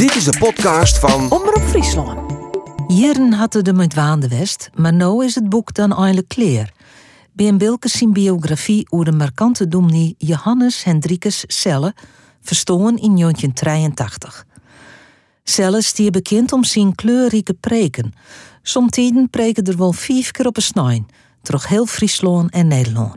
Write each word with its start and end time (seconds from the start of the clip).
Dit 0.00 0.14
is 0.14 0.24
de 0.24 0.38
podcast 0.38 0.98
van 0.98 1.30
Omroep 1.30 1.62
Friesland. 1.62 2.32
Jaren 2.86 3.32
hadden 3.32 3.64
de 3.64 3.72
met 3.72 3.94
Waan 3.94 4.20
de 4.20 4.28
West, 4.28 4.70
maar 4.74 4.92
nu 4.92 5.24
is 5.24 5.34
het 5.34 5.48
boek 5.48 5.74
dan 5.74 5.96
eindelijk 5.96 6.28
kleer. 6.28 6.72
Bij 7.32 7.48
een 7.48 7.78
zijn 7.80 8.12
biografie 8.12 8.86
over 8.90 9.04
de 9.04 9.12
markante 9.12 9.68
dominee 9.68 10.14
Johannes 10.18 10.84
Hendrikus 10.84 11.44
Selle, 11.46 11.94
verstoren 12.40 12.96
in 12.96 13.16
1983. 13.16 14.46
Selle 15.44 15.82
stier 15.82 16.10
bekend 16.10 16.52
om 16.52 16.64
zijn 16.64 16.94
kleurrijke 16.94 17.54
preken. 17.54 18.12
Somtijden 18.62 19.30
preken 19.30 19.64
er 19.64 19.76
wel 19.76 19.92
vijf 19.92 20.30
keer 20.30 20.46
op 20.46 20.56
een 20.56 20.62
snijn, 20.62 21.06
terug 21.42 21.68
heel 21.68 21.86
Friesland 21.86 22.50
en 22.50 22.66
Nederland. 22.66 23.16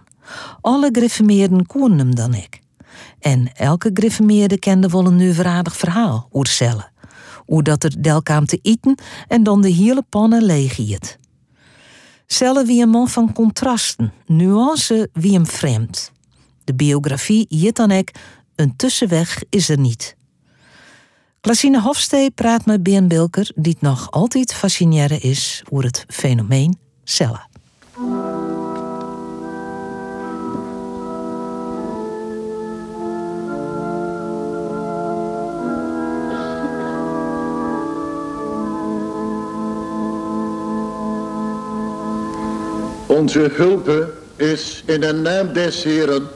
Alle 0.62 0.90
griffemeerden 0.92 1.66
koen 1.66 1.98
hem 1.98 2.16
dan 2.16 2.34
ik. 2.34 2.63
En 3.24 3.52
elke 3.54 3.90
griffemeerde 3.94 4.60
kende 4.60 4.88
wel 4.88 5.06
een 5.06 5.16
nuveraadig 5.16 5.78
verhaal 5.78 6.28
oer 6.34 6.48
Selle. 6.48 6.90
Hoe 7.46 7.64
dat 7.64 7.84
er 7.84 8.02
delkaam 8.02 8.46
te 8.46 8.60
eten 8.62 8.96
en 9.28 9.44
dan 9.44 9.62
de 9.62 9.70
hele 9.70 10.04
pannen 10.10 10.44
leeg 10.44 10.76
hield. 10.76 11.18
Selle 12.26 12.66
wie 12.66 12.82
een 12.82 12.90
man 12.90 13.10
van 13.10 13.34
contrasten, 13.34 14.14
nuance 14.26 15.10
wie 15.14 15.34
hem 15.34 15.46
vreemd. 15.46 16.12
De 16.64 16.74
biografie 16.74 17.46
hiet 17.50 17.80
een 18.56 18.76
tussenweg 18.76 19.44
is 19.50 19.70
er 19.70 19.80
niet. 19.80 20.16
Klasine 21.42 21.82
Hofstee 21.82 22.32
praat 22.32 22.66
met 22.66 22.84
Ben 22.84 23.08
Bilker, 23.08 23.52
die 23.56 23.74
het 23.74 23.82
nog 23.82 24.12
altijd 24.12 24.54
fascineren 24.54 25.22
is 25.22 25.64
over 25.70 25.86
het 25.86 26.06
fenomeen 26.08 26.78
Selle. 27.04 27.42
Onze 43.14 43.50
hulpe 43.54 44.10
is 44.36 44.84
in 44.86 45.02
de 45.02 45.14
naam 45.14 45.54
des 45.54 45.84
Heren, 45.84 46.28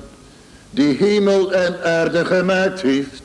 die 0.70 0.96
hemel 0.98 1.54
en 1.54 1.84
aarde 1.84 2.26
gemaakt 2.26 2.82
heeft. 2.82 3.24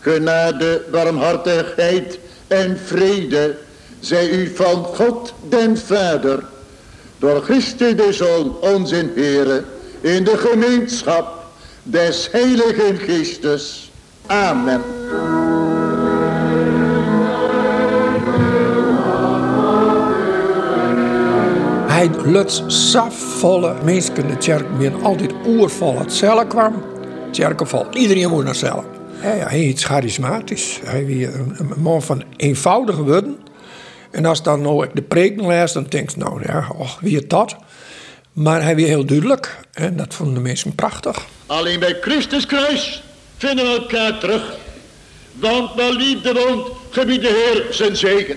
Genade, 0.00 0.82
barmhartigheid 0.90 2.18
en 2.46 2.78
vrede 2.84 3.56
zij 4.00 4.30
u 4.30 4.54
van 4.54 4.84
God 4.84 5.32
den 5.48 5.78
Vader, 5.78 6.44
door 7.18 7.42
Christus 7.42 7.96
de 7.96 8.12
Zoon, 8.12 8.56
onze 8.60 9.10
Heere, 9.14 9.64
in 10.00 10.24
de 10.24 10.36
gemeenschap 10.36 11.44
des 11.82 12.28
Heiligen 12.32 12.96
Geestes. 12.98 13.90
Amen. 14.26 14.82
Hij 22.00 22.10
luts 22.24 22.62
safvolle 22.66 23.74
mensen 23.84 24.16
in 24.16 24.26
de 24.26 24.36
kerk 24.36 24.70
meer 24.70 24.92
altijd 25.02 25.32
oervol 25.46 25.98
het 25.98 26.12
cellen 26.12 26.48
kwam. 26.48 26.82
Kerkenvol. 27.32 27.86
Iedereen 27.92 28.30
moet 28.30 28.44
naar 28.44 28.54
cellen. 28.54 28.84
Ja, 29.22 29.28
hij 29.28 29.64
is 29.64 29.84
charismatisch. 29.84 30.78
Hij 30.84 31.02
is 31.02 31.26
een, 31.34 31.72
man 31.76 32.02
van 32.02 32.24
eenvoudige 32.36 33.02
woorden. 33.02 33.38
En 34.10 34.24
als 34.24 34.42
dan 34.42 34.62
nou 34.62 34.86
de 34.94 35.02
preken 35.02 35.46
lees, 35.46 35.72
dan 35.72 35.86
denk 35.88 36.10
ik, 36.10 36.16
nou 36.16 36.42
ja, 36.46 36.66
wie 37.00 37.16
het 37.16 37.30
dat? 37.30 37.56
Maar 38.32 38.62
hij 38.62 38.74
weer 38.74 38.86
heel 38.86 39.04
duidelijk. 39.04 39.58
En 39.72 39.96
dat 39.96 40.14
vonden 40.14 40.34
de 40.34 40.40
mensen 40.40 40.74
prachtig. 40.74 41.26
Alleen 41.46 41.80
bij 41.80 41.96
Christus 42.00 42.46
kruis 42.46 43.02
vinden 43.36 43.64
we 43.64 43.78
elkaar 43.78 44.18
terug. 44.18 44.56
Want 45.32 45.74
waar 45.74 45.92
liefde 45.92 46.32
woont, 46.32 46.68
gebiedt 46.90 47.22
de 47.22 47.52
Heer 47.52 47.74
zijn 47.74 47.96
zegen. 47.96 48.36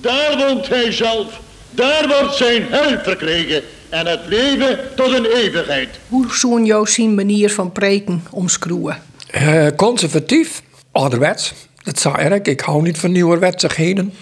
Daar 0.00 0.36
woont 0.36 0.68
hij 0.68 0.92
zelf. 0.92 1.44
Daar 1.76 2.08
wordt 2.08 2.34
zijn 2.34 2.62
heil 2.62 2.98
verkregen. 3.02 3.62
En 3.88 4.06
het 4.06 4.20
leven 4.26 4.78
tot 4.94 5.12
een 5.12 5.24
eeuwigheid. 5.24 5.88
Hoe 6.08 6.26
zo'n 6.34 6.64
jou 6.64 6.86
zijn 6.86 7.14
manier 7.14 7.50
van 7.50 7.72
preken 7.72 8.22
omschroeven? 8.30 9.02
Eh, 9.30 9.66
conservatief, 9.76 10.62
ouderwets. 10.92 11.54
Dat 11.82 11.98
zei 11.98 12.34
ik. 12.34 12.48
Ik 12.48 12.60
hou 12.60 12.82
niet 12.82 12.98
van 12.98 13.12
nieuwerwetsigheden. 13.12 14.12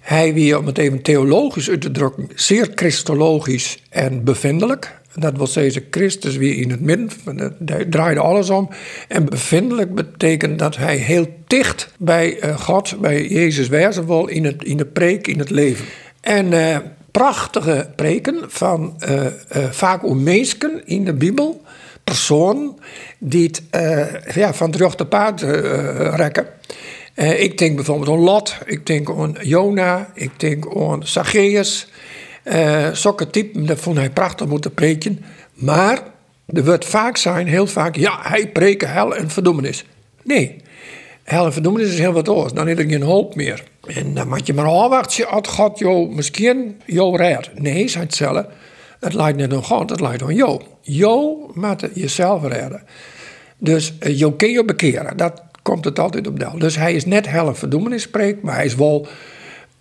Hij 0.00 0.34
wie, 0.34 0.58
om 0.58 0.66
het 0.66 0.78
even 0.78 1.02
theologisch 1.02 1.70
uit 1.70 1.80
te 1.80 1.90
drukken, 1.90 2.28
zeer 2.34 2.70
christologisch 2.74 3.78
en 3.90 4.24
bevindelijk. 4.24 5.00
Dat 5.14 5.36
wil 5.36 5.46
zeggen, 5.46 5.84
Christus 5.90 6.36
weer 6.36 6.56
in 6.56 6.70
het 6.70 6.80
midden, 6.80 7.10
draaide 7.90 8.20
alles 8.20 8.50
om. 8.50 8.68
En 9.08 9.24
bevindelijk 9.24 9.94
betekent 9.94 10.58
dat 10.58 10.76
hij 10.76 10.96
heel 10.96 11.26
dicht 11.46 11.92
bij 11.98 12.38
eh, 12.38 12.60
God, 12.60 13.00
bij 13.00 13.26
Jezus 13.28 13.68
wezen 13.68 14.06
wil 14.06 14.26
in, 14.26 14.44
het, 14.44 14.64
in 14.64 14.76
de 14.76 14.86
preek, 14.86 15.26
in 15.26 15.38
het 15.38 15.50
leven. 15.50 15.84
En 16.20 16.52
eh, 16.52 16.76
prachtige 17.12 17.90
preken 17.96 18.36
van 18.48 18.96
uh, 19.08 19.24
uh, 19.24 19.30
vaak 19.70 20.04
om 20.04 20.22
mensen 20.22 20.82
in 20.86 21.04
de 21.04 21.12
Bijbel, 21.12 21.62
personen 22.04 22.76
die 23.18 23.46
het 23.46 23.62
ja, 24.34 24.54
van 24.54 24.70
terug 24.70 24.94
te 24.94 25.06
paard 25.06 25.40
rekken. 26.16 26.46
ik 27.36 27.58
denk 27.58 27.76
bijvoorbeeld 27.76 28.08
aan 28.08 28.24
Lot, 28.24 28.56
ik 28.66 28.86
denk 28.86 29.10
aan 29.10 29.36
Jona, 29.40 30.10
ik 30.14 30.40
denk 30.40 30.76
aan 30.76 31.06
Zacchaeus. 31.06 31.88
Zulke 32.92 33.30
typen, 33.30 33.66
dat 33.66 33.80
vond 33.80 33.96
hij 33.96 34.10
prachtig 34.10 34.46
moeten 34.46 34.74
preken. 34.74 35.24
Maar 35.54 36.02
er 36.46 36.64
wordt 36.64 36.84
vaak 36.84 37.16
zijn, 37.16 37.46
heel 37.46 37.66
vaak, 37.66 37.96
ja, 37.96 38.18
hij 38.22 38.48
preken 38.48 38.92
hel 38.92 39.16
en 39.16 39.30
verdoemenis. 39.30 39.84
Nee, 40.22 40.61
hel 41.22 41.44
en 41.44 41.52
verdoemenis 41.52 41.88
is 41.88 41.98
heel 41.98 42.12
wat 42.12 42.28
anders. 42.28 42.52
Dan 42.52 42.66
heb 42.66 42.78
ik 42.78 42.90
geen 42.90 43.02
hoop 43.02 43.34
meer. 43.34 43.64
En 43.86 44.14
dan 44.14 44.28
moet 44.28 44.46
je 44.46 44.54
maar 44.54 44.66
afwachten 44.66 45.28
als 45.28 45.48
God 45.48 45.78
jou 45.78 46.14
misschien 46.14 46.80
jou 46.86 47.16
redt. 47.16 47.50
Nee, 47.60 47.88
zei 47.88 48.04
het 48.04 48.14
zelf. 48.14 48.46
Het 49.00 49.14
lijkt 49.14 49.38
niet 49.38 49.52
aan 49.52 49.64
God, 49.64 49.90
het 49.90 50.00
lijkt 50.00 50.22
aan 50.22 50.34
jou. 50.34 50.60
Jou 50.80 51.50
moet 51.54 51.88
jezelf 51.94 52.42
redden. 52.42 52.82
Dus 53.58 53.94
uh, 54.00 54.18
jou 54.18 54.32
kun 54.32 54.50
je 54.50 54.64
bekeren. 54.64 55.16
Dat 55.16 55.42
komt 55.62 55.84
het 55.84 55.98
altijd 55.98 56.26
op 56.26 56.38
del. 56.38 56.58
Dus 56.58 56.76
hij 56.76 56.94
is 56.94 57.04
net 57.04 57.28
hel 57.28 57.46
en 57.46 57.56
verdoemenis 57.56 58.02
spreekt, 58.02 58.42
maar 58.42 58.54
hij 58.54 58.64
is 58.64 58.74
wel... 58.74 59.06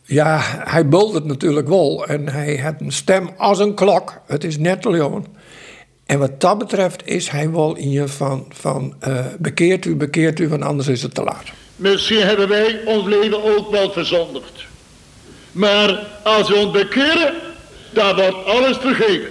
Ja, 0.04 0.40
hij 0.44 0.88
bult 0.88 1.14
het 1.14 1.26
natuurlijk 1.26 1.68
wel. 1.68 2.08
En 2.08 2.30
hij 2.30 2.54
heeft 2.54 2.82
een 2.82 2.92
stem 2.92 3.30
als 3.38 3.60
een 3.60 3.74
klok. 3.74 4.22
Het 4.28 4.44
is 4.44 4.58
net 4.58 4.86
leon. 4.86 5.26
En 6.12 6.20
wat 6.20 6.42
dat 6.42 6.58
betreft 6.58 7.08
is 7.08 7.30
hij 7.30 7.52
wel 7.52 7.76
in 7.76 7.92
je 7.92 8.08
van, 8.08 8.46
van 8.50 8.94
uh, 9.08 9.26
bekeert 9.38 9.86
u, 9.86 9.96
bekeert 9.96 10.40
u, 10.40 10.48
want 10.50 10.64
anders 10.64 10.88
is 10.88 11.02
het 11.02 11.14
te 11.14 11.24
laat. 11.24 11.44
Misschien 11.76 12.22
hebben 12.22 12.48
wij 12.48 12.82
ons 12.86 13.06
leven 13.06 13.58
ook 13.58 13.72
wel 13.72 13.92
verzondigd. 13.92 14.64
Maar 15.52 16.08
als 16.24 16.50
we 16.50 16.56
ons 16.56 16.72
bekeren, 16.72 17.34
dan 17.90 18.16
wordt 18.16 18.46
alles 18.46 18.78
vergeven. 18.78 19.30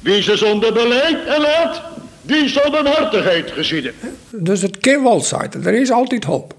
Wie 0.00 0.22
ze 0.22 0.36
zonder 0.36 0.72
beleid 0.72 1.26
en 1.26 1.40
laat, 1.40 1.82
die 2.22 2.48
zal 2.48 2.70
barmhartigheid 2.70 3.50
geschieden. 3.50 3.94
Dus 4.30 4.62
het 4.62 4.78
kan 4.78 5.02
wel 5.02 5.20
zijn, 5.20 5.50
er 5.64 5.74
is 5.74 5.90
altijd 5.90 6.24
hoop. 6.24 6.54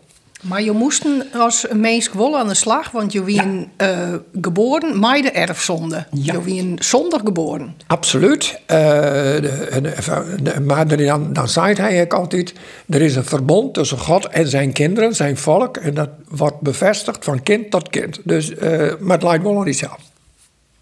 Maar 0.48 0.62
je 0.62 0.72
moest 0.72 1.06
als 1.34 1.66
mens 1.74 2.10
wel 2.14 2.38
aan 2.38 2.48
de 2.48 2.54
slag, 2.54 2.92
want 2.92 3.12
je 3.12 3.24
wie 3.24 3.68
ja. 3.78 4.08
uh, 4.12 4.16
geboren 4.42 5.00
met 5.00 5.24
de 5.24 5.32
erfzonde. 5.32 6.06
Ja. 6.12 6.34
Je 6.34 6.42
wie 6.42 6.74
zonder 6.80 7.20
geboren. 7.20 7.76
Absoluut. 7.88 8.60
Uh, 8.62 8.78
de, 8.78 10.38
de, 10.42 10.60
maar 10.60 10.98
dan, 10.98 11.34
dan 11.34 11.48
zei 11.48 11.74
hij 11.74 12.02
ook 12.02 12.14
altijd: 12.14 12.54
er 12.90 13.02
is 13.02 13.16
een 13.16 13.26
verbond 13.26 13.74
tussen 13.74 13.98
God 13.98 14.28
en 14.28 14.48
zijn 14.48 14.74
kinderen, 14.74 15.16
zijn 15.16 15.38
volk. 15.38 15.78
En 15.78 15.94
dat 15.94 16.10
wordt 16.28 16.62
bevestigd 16.62 17.24
van 17.24 17.44
kind 17.44 17.72
tot 17.72 17.90
kind. 17.90 18.20
Dus, 18.24 18.52
uh, 18.52 18.94
maar 19.00 19.18
het 19.18 19.24
lijkt 19.24 19.44
wel 19.44 19.62
niet 19.62 19.78
zelf. 19.78 20.00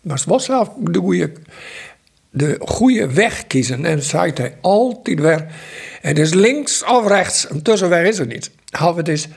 Maar 0.01 0.18
het 0.18 0.25
was 0.25 0.45
zelf 0.45 0.69
de 0.78 1.00
goede, 1.00 1.31
de 2.30 2.56
goede 2.59 3.13
weg 3.13 3.47
kiezen. 3.47 3.85
En 3.85 4.03
zei 4.03 4.31
hij 4.34 4.57
altijd 4.62 5.19
weer: 5.19 5.45
het 6.01 6.19
is 6.19 6.34
links 6.34 6.84
of 6.85 7.07
rechts, 7.07 7.50
een 7.50 7.62
tussenweg 7.62 8.07
is 8.07 8.19
er 8.19 8.28
niet. 8.28 8.51
Half 8.69 8.95
het 8.95 9.07
is 9.07 9.28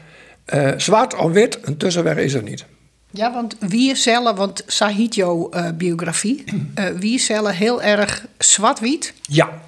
uh, 0.55 0.71
zwart 0.77 1.17
of 1.17 1.33
wit, 1.33 1.59
een 1.63 1.77
tussenweg 1.77 2.17
is 2.17 2.35
er 2.35 2.43
niet. 2.43 2.65
Ja, 3.11 3.33
want 3.33 3.57
wie 3.61 3.95
zelf, 3.95 4.37
want 4.37 4.63
Sahit 4.67 5.15
jouw 5.15 5.51
uh, 5.55 5.69
biografie, 5.75 6.45
uh, 6.79 6.85
wie 7.01 7.19
zelf 7.19 7.51
heel 7.51 7.83
erg 7.83 8.27
zwart-wit? 8.39 9.13
Ja, 9.23 9.63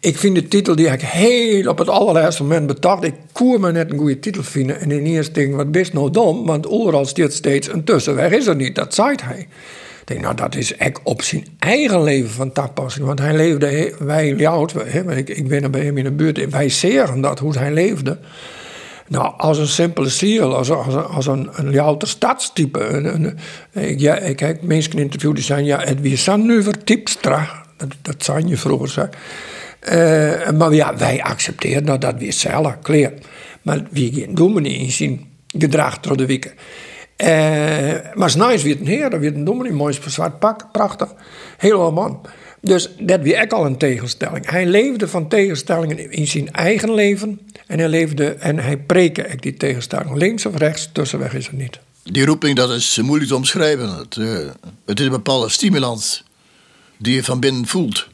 ik 0.00 0.18
vind 0.18 0.34
de 0.34 0.48
titel 0.48 0.76
die 0.76 0.86
ik 0.86 1.00
heel 1.00 1.68
op 1.68 1.78
het 1.78 1.88
allerlaatste 1.88 2.42
moment 2.42 2.66
bedacht. 2.66 3.04
Ik 3.04 3.14
koer 3.32 3.60
me 3.60 3.72
net 3.72 3.90
een 3.90 3.98
goede 3.98 4.18
titel 4.18 4.42
vinden. 4.42 4.80
En 4.80 4.90
in 4.90 5.04
eerste 5.04 5.32
ding, 5.32 5.54
wat 5.54 5.70
best 5.70 5.92
nou 5.92 6.10
dom, 6.10 6.46
want 6.46 6.68
overal 6.68 7.04
staat 7.04 7.32
steeds 7.32 7.72
een 7.72 7.84
tussenweg 7.84 8.30
is 8.30 8.46
er 8.46 8.56
niet. 8.56 8.74
Dat 8.74 8.94
zei 8.94 9.14
hij. 9.22 9.38
Ik 10.00 10.06
denk, 10.06 10.20
nou, 10.20 10.34
dat 10.34 10.54
is 10.54 10.76
echt 10.76 11.00
op 11.02 11.22
zijn 11.22 11.46
eigen 11.58 12.02
leven 12.02 12.30
van 12.30 12.52
toepassing. 12.52 13.06
Want 13.06 13.18
hij 13.18 13.36
leefde, 13.36 13.94
wij 13.98 14.48
oud, 14.48 14.74
ik, 15.16 15.28
ik 15.28 15.48
ben 15.48 15.62
er 15.62 15.70
bij 15.70 15.84
hem 15.84 15.98
in 15.98 16.04
de 16.04 16.12
buurt, 16.12 16.50
wij 16.50 16.68
zeren 16.68 17.20
dat, 17.20 17.38
hoe 17.38 17.58
hij 17.58 17.72
leefde. 17.72 18.18
Nou, 19.10 19.32
als 19.36 19.58
een 19.58 19.66
simpele 19.66 20.08
ziel, 20.08 20.56
als, 20.56 20.70
als, 20.70 20.94
als 20.94 21.26
een, 21.26 21.48
een 21.52 21.74
louter 21.74 22.08
stadstype. 22.08 23.34
Ik, 23.72 24.00
ja, 24.00 24.16
ik 24.16 24.40
heb 24.40 24.62
mensen 24.62 24.98
interviewd 24.98 25.34
die 25.34 25.44
zeggen, 25.44 25.66
ja, 25.66 25.80
het 25.80 26.18
zijn 26.18 26.46
nu 26.46 26.62
voor 26.62 26.84
typstra. 26.84 27.62
Dat, 27.76 27.88
dat 28.02 28.24
zijn 28.24 28.48
je 28.48 28.56
vroeger, 28.56 28.88
zeg. 28.88 29.08
Uh, 29.80 30.50
maar 30.58 30.74
ja, 30.74 30.96
wij 30.96 31.22
accepteren 31.22 31.84
dat 31.84 32.00
dat 32.00 32.14
weer 32.18 32.32
zelf, 32.32 32.78
klaar. 32.82 33.12
Maar 33.62 33.82
wie 33.90 34.12
geen 34.12 34.34
dominee 34.34 34.78
in 34.78 34.90
zijn 34.90 35.28
gedrag 35.58 36.00
door 36.00 36.16
de 36.16 36.26
weken. 36.26 36.52
Uh, 37.16 37.28
maar 38.14 38.30
s'nachts 38.30 38.62
weer 38.62 38.80
een 38.80 38.86
heer, 38.86 39.20
weer 39.20 39.34
een 39.34 39.44
dominee, 39.44 39.72
mooi 39.72 39.98
zwart 40.06 40.38
pak, 40.38 40.72
prachtig. 40.72 41.14
Heel 41.56 41.92
man. 41.92 42.20
Dus 42.60 42.88
dat 42.98 43.20
weer 43.20 43.42
ook 43.42 43.52
al 43.52 43.66
een 43.66 43.78
tegenstelling. 43.78 44.50
Hij 44.50 44.66
leefde 44.66 45.08
van 45.08 45.28
tegenstellingen 45.28 46.12
in 46.12 46.26
zijn 46.26 46.52
eigen 46.52 46.94
leven. 46.94 47.40
En 47.66 47.78
hij 47.78 47.88
leefde 47.88 48.30
en 48.30 48.58
hij 48.58 48.76
preekte 48.78 49.36
die 49.40 49.54
tegenstelling. 49.54 50.16
Links 50.16 50.46
of 50.46 50.56
rechts, 50.56 50.88
tussenweg 50.92 51.34
is 51.34 51.46
het 51.46 51.56
niet. 51.56 51.78
Die 52.02 52.24
roeping, 52.24 52.56
dat 52.56 52.70
is 52.70 52.98
moeilijk 53.02 53.30
te 53.30 53.36
omschrijven. 53.36 53.96
Het, 53.96 54.16
uh, 54.16 54.38
het 54.84 55.00
is 55.00 55.04
een 55.06 55.12
bepaalde 55.12 55.48
stimulans 55.48 56.24
die 56.96 57.14
je 57.14 57.24
van 57.24 57.40
binnen 57.40 57.66
voelt. 57.66 58.06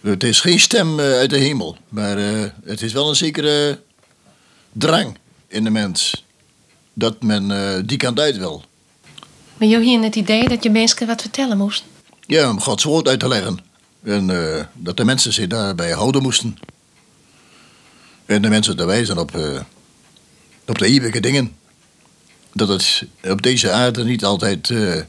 Het 0.00 0.22
is 0.22 0.40
geen 0.40 0.60
stem 0.60 0.98
uh, 0.98 1.04
uit 1.04 1.30
de 1.30 1.38
hemel, 1.38 1.76
maar 1.88 2.18
uh, 2.18 2.44
het 2.64 2.82
is 2.82 2.92
wel 2.92 3.08
een 3.08 3.16
zekere 3.16 3.80
drang 4.72 5.16
in 5.48 5.64
de 5.64 5.70
mens. 5.70 6.24
Dat 6.92 7.22
men 7.22 7.86
die 7.86 7.96
kant 7.96 8.20
uit 8.20 8.36
wil. 8.36 8.62
Maar 9.56 9.68
je 9.68 9.80
hier 9.80 10.02
het 10.02 10.16
idee 10.16 10.48
dat 10.48 10.62
je 10.62 10.70
mensen 10.70 11.06
wat 11.06 11.20
vertellen 11.20 11.56
moest? 11.56 11.84
Ja, 12.28 12.50
om 12.50 12.60
Gods 12.60 12.84
woord 12.84 13.08
uit 13.08 13.20
te 13.20 13.28
leggen. 13.28 13.58
En 14.02 14.28
uh, 14.28 14.64
dat 14.72 14.96
de 14.96 15.04
mensen 15.04 15.32
zich 15.32 15.46
daarbij 15.46 15.90
houden 15.90 16.22
moesten. 16.22 16.58
En 18.26 18.42
de 18.42 18.48
mensen 18.48 18.76
te 18.76 18.84
wijzen 18.84 19.18
op, 19.18 19.36
uh, 19.36 19.60
op 20.66 20.78
de 20.78 20.86
eeuwige 20.86 21.20
dingen. 21.20 21.56
Dat 22.52 22.68
het 22.68 23.04
op 23.22 23.42
deze 23.42 23.70
aarde 23.70 24.04
niet 24.04 24.24
altijd 24.24 24.68
uh, 24.68 25.02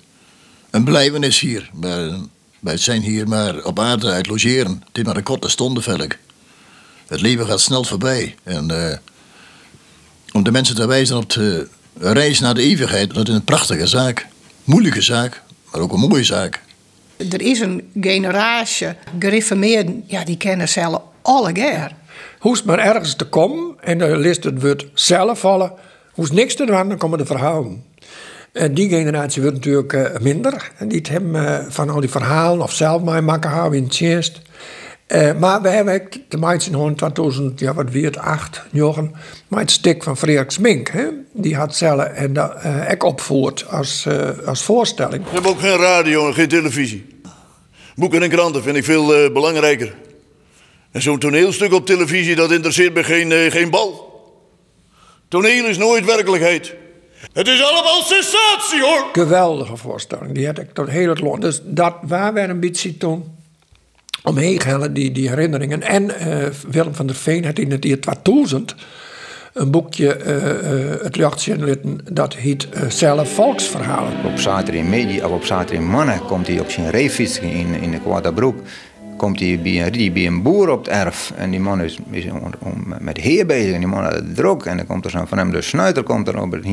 een 0.69 0.83
blijven 0.83 1.23
is 1.23 1.39
hier. 1.39 1.69
Maar 1.73 2.09
wij 2.59 2.77
zijn 2.77 3.01
hier 3.01 3.27
maar 3.27 3.63
op 3.63 3.79
aarde 3.79 4.11
uit 4.11 4.27
logeren. 4.27 4.83
Het 4.87 4.97
is 4.97 5.03
maar 5.03 5.17
een 5.17 5.23
korte 5.23 5.49
stondenvelk. 5.49 6.15
Het 7.07 7.21
leven 7.21 7.45
gaat 7.45 7.61
snel 7.61 7.83
voorbij. 7.83 8.35
En 8.43 9.01
om 10.31 10.43
de 10.43 10.51
mensen 10.51 10.75
te 10.75 10.87
wijzen 10.87 11.17
op 11.17 11.29
de 11.29 11.67
reis 11.95 12.39
naar 12.39 12.53
de 12.53 12.61
eeuwigheid, 12.61 13.13
dat 13.13 13.27
is 13.27 13.33
een 13.33 13.43
prachtige 13.43 13.87
zaak. 13.87 14.27
Moeilijke 14.63 15.01
zaak, 15.01 15.43
maar 15.71 15.81
ook 15.81 15.93
een 15.93 15.99
mooie 15.99 16.23
zaak 16.23 16.67
er 17.19 17.41
is 17.41 17.59
een 17.59 17.89
generatie 18.01 18.87
gereformeerden, 19.19 20.03
ja, 20.05 20.23
die 20.23 20.37
kennen 20.37 20.69
zelf 20.69 21.01
alle 21.21 21.49
ger. 21.53 21.91
Hoest 22.39 22.65
maar 22.65 22.79
ergens 22.79 23.15
te 23.15 23.25
komen 23.25 23.75
en 23.79 23.97
de 23.97 24.17
list 24.17 24.43
het 24.43 24.61
wordt 24.61 24.85
zelf 24.93 25.39
vallen. 25.39 25.71
Hoest 26.11 26.33
niks 26.33 26.55
te 26.55 26.65
doen, 26.65 26.87
dan 26.87 26.97
komen 26.97 27.17
de 27.17 27.25
verhalen. 27.25 27.83
En 28.51 28.73
die 28.73 28.89
generatie 28.89 29.41
wordt 29.41 29.57
natuurlijk 29.57 29.93
uh, 29.93 30.17
minder. 30.21 30.71
En 30.77 30.87
die 30.87 31.01
hebben 31.09 31.43
uh, 31.43 31.59
van 31.67 31.89
al 31.89 31.99
die 31.99 32.09
verhalen 32.09 32.61
of 32.61 32.73
zelf 32.73 33.01
maar 33.01 33.23
maken 33.23 33.49
houden 33.49 33.77
in 33.77 33.83
het 33.83 33.99
eerst. 33.99 34.41
Uh, 35.15 35.33
maar 35.39 35.61
we 35.61 35.69
hebben 35.69 36.09
de 36.27 36.37
meisje 36.37 36.71
in 36.71 36.95
2000, 36.95 37.59
ja, 37.59 37.73
wat 37.73 37.89
weer 37.89 38.19
8, 38.19 38.61
Jochen, 38.71 39.15
maar 39.47 39.59
het 39.59 39.71
stuk 39.71 40.03
van 40.03 40.17
Frederik 40.17 40.51
Smink. 40.51 40.89
Hè? 40.89 41.07
Die 41.33 41.55
had 41.55 41.75
zelf 41.75 42.03
en 42.03 42.33
dat 42.33 42.53
uh, 42.65 42.91
ik 42.91 43.03
opvoerd 43.03 43.65
als, 43.69 44.05
uh, 44.07 44.29
als 44.45 44.63
voorstelling. 44.63 45.23
We 45.23 45.29
hebben 45.31 45.51
ook 45.51 45.59
geen 45.59 45.77
radio 45.77 46.27
en 46.27 46.33
geen 46.33 46.47
televisie. 46.47 47.21
Boeken 47.95 48.23
en 48.23 48.29
kranten 48.29 48.63
vind 48.63 48.77
ik 48.77 48.83
veel 48.83 49.31
belangrijker. 49.31 49.95
En 50.91 51.01
zo'n 51.01 51.19
toneelstuk 51.19 51.73
op 51.73 51.85
televisie, 51.85 52.35
dat 52.35 52.51
interesseert 52.51 52.93
me 52.93 53.03
geen, 53.03 53.51
geen 53.51 53.69
bal. 53.69 54.07
Toneel 55.27 55.65
is 55.65 55.77
nooit 55.77 56.05
werkelijkheid. 56.05 56.75
Het 57.33 57.47
is 57.47 57.63
allemaal 57.63 58.01
sensatie, 58.01 58.81
hoor. 58.81 59.05
Geweldige 59.11 59.77
voorstelling. 59.77 60.33
Die 60.33 60.45
had 60.45 60.59
ik 60.59 60.73
tot 60.73 60.89
heel 60.89 61.09
het 61.09 61.21
land. 61.21 61.41
Dus 61.41 61.61
dat 61.63 61.95
waar 62.01 62.33
we 62.33 62.39
een 62.39 62.59
beetje 62.59 62.97
toen 62.97 63.37
omheen 64.23 64.61
hellen, 64.63 64.93
die, 64.93 65.11
die 65.11 65.29
herinneringen. 65.29 65.81
En 65.81 66.03
uh, 66.03 66.45
Willem 66.69 66.95
van 66.95 67.07
der 67.07 67.15
Veen 67.15 67.45
had 67.45 67.59
in 67.59 67.71
het 67.71 67.83
jaar 67.83 67.99
2000 67.99 68.75
een 69.53 69.71
boekje, 69.71 70.17
uh, 70.17 71.03
het 71.03 71.15
luchtje 71.15 71.79
dat 72.11 72.35
heet 72.35 72.67
zelf 72.87 73.33
volksverhalen. 73.33 74.13
Op 74.25 74.39
zaterdag 74.39 74.83
in 74.83 75.25
of 75.25 75.31
op 75.31 75.45
zaterdag 75.45 75.83
in 75.83 75.89
Mannen 75.89 76.25
komt 76.25 76.47
hij 76.47 76.59
op 76.59 76.69
zijn 76.69 76.89
reefiets 76.89 77.39
in, 77.39 77.81
in 77.81 77.91
de 77.91 77.99
Quadabroek. 77.99 78.59
Komt 79.17 79.39
hij 79.39 79.59
bij 79.63 79.85
een, 79.85 80.13
bij 80.13 80.25
een 80.25 80.41
boer 80.41 80.69
op 80.69 80.85
het 80.85 80.87
erf. 80.87 81.33
En 81.35 81.49
die 81.49 81.59
man 81.59 81.81
is, 81.81 81.99
is 82.11 82.25
met 82.99 83.17
heer 83.17 83.45
bezig. 83.45 83.73
En 83.73 83.79
die 83.79 83.87
man 83.87 84.03
had 84.03 84.13
het 84.13 84.35
druk. 84.35 84.63
En 84.63 84.77
dan 84.77 84.85
komt 84.85 85.05
er 85.05 85.11
zo'n 85.11 85.27
van 85.27 85.37
hem 85.37 85.51
de 85.51 85.61
snuiter 85.61 86.03
komt 86.03 86.27
er 86.27 86.41
op 86.41 86.51
het 86.51 86.65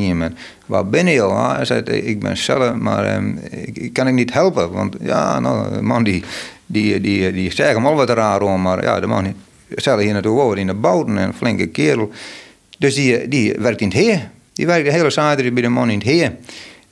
waar 0.67 0.89
ben 0.89 1.07
je 1.07 1.23
al? 1.23 1.55
Hij 1.55 1.65
zei, 1.65 1.81
ik 1.81 2.21
ben 2.21 2.37
zelf, 2.37 2.75
maar 2.75 3.17
um, 3.17 3.39
ik, 3.51 3.93
kan 3.93 4.07
ik 4.07 4.15
niet 4.15 4.33
helpen. 4.33 4.73
Want 4.73 4.97
ja, 5.01 5.41
nou, 5.41 5.83
man 5.83 6.05
die, 6.05 6.25
die, 6.67 7.01
die, 7.01 7.33
die 7.33 7.53
zeggen 7.53 7.77
hem 7.77 7.87
al 7.87 7.95
wat 7.95 8.09
raar 8.09 8.43
om, 8.43 8.63
maar 8.63 8.83
ja, 8.83 9.01
de 9.01 9.07
man 9.07 9.35
zelf 9.69 10.01
hier 10.01 10.13
naartoe 10.13 10.41
over 10.41 10.59
in 10.59 10.67
de 10.67 10.75
bouten, 10.75 11.17
een 11.17 11.35
flinke 11.35 11.67
kerel. 11.67 12.11
Dus 12.79 12.95
die, 12.95 13.29
die 13.29 13.55
werkt 13.59 13.81
in 13.81 13.89
het 13.89 13.97
heer. 13.97 14.31
Die 14.53 14.67
werkt 14.67 14.85
de 14.85 14.93
hele 14.93 15.11
zaterdag 15.11 15.53
bij 15.53 15.63
de 15.63 15.69
man 15.69 15.91
in 15.91 15.99
het 15.99 16.07
heer. 16.07 16.37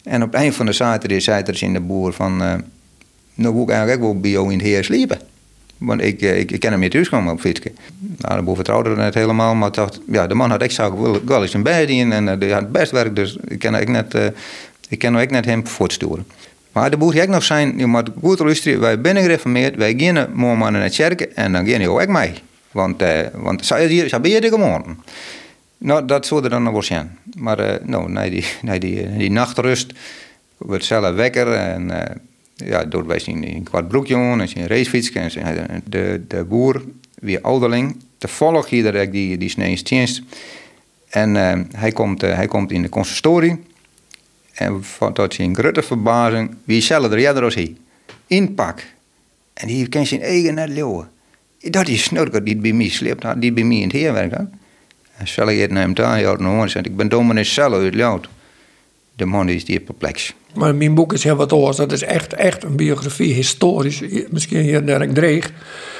En 0.03 0.23
op 0.23 0.35
een 0.35 0.53
van 0.53 0.67
de 0.67 0.73
zaterdag 0.73 1.23
zei 1.23 1.43
er 1.43 1.62
in 1.62 1.73
de 1.73 1.81
boer 1.81 2.12
van... 2.12 2.43
Uh, 2.43 2.55
nou 3.35 3.62
ik 3.62 3.69
eigenlijk 3.69 4.03
ook 4.03 4.12
wel 4.12 4.21
bij 4.21 4.31
jou 4.31 4.53
in 4.53 4.59
het 4.59 4.67
heer 4.67 4.85
sliepen. 4.85 5.19
Want 5.79 6.00
ik, 6.00 6.21
eh, 6.21 6.38
ik, 6.38 6.61
ken 6.61 6.71
hem 6.71 6.81
niet 6.81 6.91
thuiskomen 6.91 7.32
op. 7.32 7.43
Nou, 8.19 8.37
de 8.37 8.43
boer 8.43 8.55
vertrouwde 8.55 8.88
het 8.88 8.99
net 8.99 9.15
helemaal, 9.15 9.55
maar 9.55 9.73
dacht... 9.73 10.00
Ja, 10.11 10.26
de 10.26 10.35
man 10.35 10.50
had 10.50 10.62
exact 10.62 10.99
wel, 10.99 11.25
wel 11.25 11.43
eens 11.43 11.55
een 11.55 12.12
en 12.12 12.38
die 12.38 12.53
had 12.53 12.73
best 12.73 12.93
werk, 12.93 13.17
dus 13.17 13.37
ik 13.49 13.59
kan 13.59 13.76
ik 13.76 13.88
net, 13.88 14.17
ik 14.88 14.99
kan 14.99 15.19
ook 15.19 15.31
net 15.31 15.44
hem 15.44 15.67
voortsturen. 15.67 16.26
Maar 16.75 16.91
de 16.91 16.97
boer 16.97 17.29
nog 17.29 17.43
zijn, 17.43 17.79
je 17.79 17.87
moet 17.87 18.11
goed 18.21 18.38
luisteren, 18.38 18.81
wij 18.81 18.99
zijn 19.03 19.17
gereformeerd, 19.17 19.76
wij 19.76 19.94
gaan 19.97 20.31
morgen 20.32 20.73
naar 20.73 20.88
de 20.88 20.94
kerk 20.94 21.21
en 21.21 21.53
dan 21.53 21.67
gaan 21.67 21.81
je 21.81 21.91
ook 21.91 22.09
mee. 22.09 22.32
Want, 22.71 23.03
uh, 23.03 23.21
want 23.32 23.67
zo 23.67 24.21
ben 24.21 24.31
je 24.31 24.49
gewoon. 24.49 24.97
Nou, 25.79 26.05
dat 26.05 26.26
zou 26.26 26.44
er 26.44 26.50
dan 26.50 26.62
nog 26.62 26.73
wel 26.73 26.82
zijn. 26.82 27.19
Maar 27.37 27.61
uh, 27.61 27.87
nou, 27.87 28.11
na 28.11 28.29
die, 28.29 28.44
die, 28.79 29.17
die 29.17 29.31
nachtrust 29.31 29.93
wordt 30.56 30.85
zelf 30.85 31.15
wekker 31.15 31.53
en 31.53 31.91
uh, 31.91 32.03
ja, 32.55 32.85
door 32.85 33.06
wij 33.06 33.19
zien 33.19 33.55
een 33.55 33.62
kwart 33.62 33.88
broekje 33.88 34.17
aan 34.17 34.41
en 34.41 34.49
zijn 34.49 34.67
racefiets 34.67 35.12
en 35.12 35.82
de, 35.85 36.23
de 36.29 36.44
boer, 36.44 36.82
weer 37.15 37.41
ouderling, 37.41 37.97
te 38.19 38.29
volg 38.29 38.69
hier 38.69 38.94
ik 38.94 39.12
die, 39.12 39.38
die 39.38 39.49
sneeuwtjenst. 39.49 40.23
En 41.09 41.35
hij, 41.76 41.93
komt, 41.93 42.21
hij 42.21 42.47
komt 42.47 42.71
in 42.71 42.82
de 42.82 42.88
consistorie 42.88 43.59
en 44.55 44.85
tot 45.12 45.35
zijn 45.35 45.56
grote 45.56 45.83
verbazing, 45.83 46.55
wie 46.65 46.81
zelf 46.81 47.12
er 47.12 47.21
jeder 47.21 47.43
als 47.43 47.55
hij. 47.55 47.77
In 48.27 48.55
pak. 48.55 48.83
En 49.55 49.67
die 49.67 49.89
kent 49.89 50.09
zijn 50.09 50.23
eigen 50.23 50.55
net 50.55 50.69
leeuwen. 50.69 51.11
Dat 51.61 51.89
is 51.89 52.03
snurker 52.03 52.45
die 52.45 52.56
bij 52.56 52.73
mij 52.73 52.89
sleept, 52.89 53.41
die 53.41 53.53
bij 53.53 53.65
mij 53.65 53.77
in 53.77 53.83
het 53.83 53.93
heer 53.93 54.12
werkt. 54.12 54.35
En 55.17 55.29
zal 55.29 55.49
ik 55.49 55.61
het 55.61 55.71
naar 55.71 55.83
hem 55.83 55.95
daar 55.95 56.23
houden 56.23 56.47
en 56.47 56.71
zei, 56.71 56.85
ik 56.85 56.97
ben 56.97 57.09
dominee 57.09 57.45
zelf 57.45 57.75
uit 57.75 57.95
Lout. 57.95 58.29
De 59.17 59.25
man 59.25 59.49
is 59.49 59.64
die 59.64 59.81
perplex. 59.81 60.35
Maar 60.55 60.75
mijn 60.75 60.95
boek 60.95 61.12
is 61.12 61.25
heel 61.25 61.37
wat 61.37 61.52
anders. 61.52 61.76
Dat 61.76 61.93
is 61.93 62.02
echt, 62.02 62.33
echt 62.33 62.64
een 62.64 62.76
biografie, 62.76 63.33
historisch. 63.33 64.02
Misschien 64.31 64.61
hier 64.61 64.85
Dirk 64.85 65.14
Dreeg. 65.14 65.52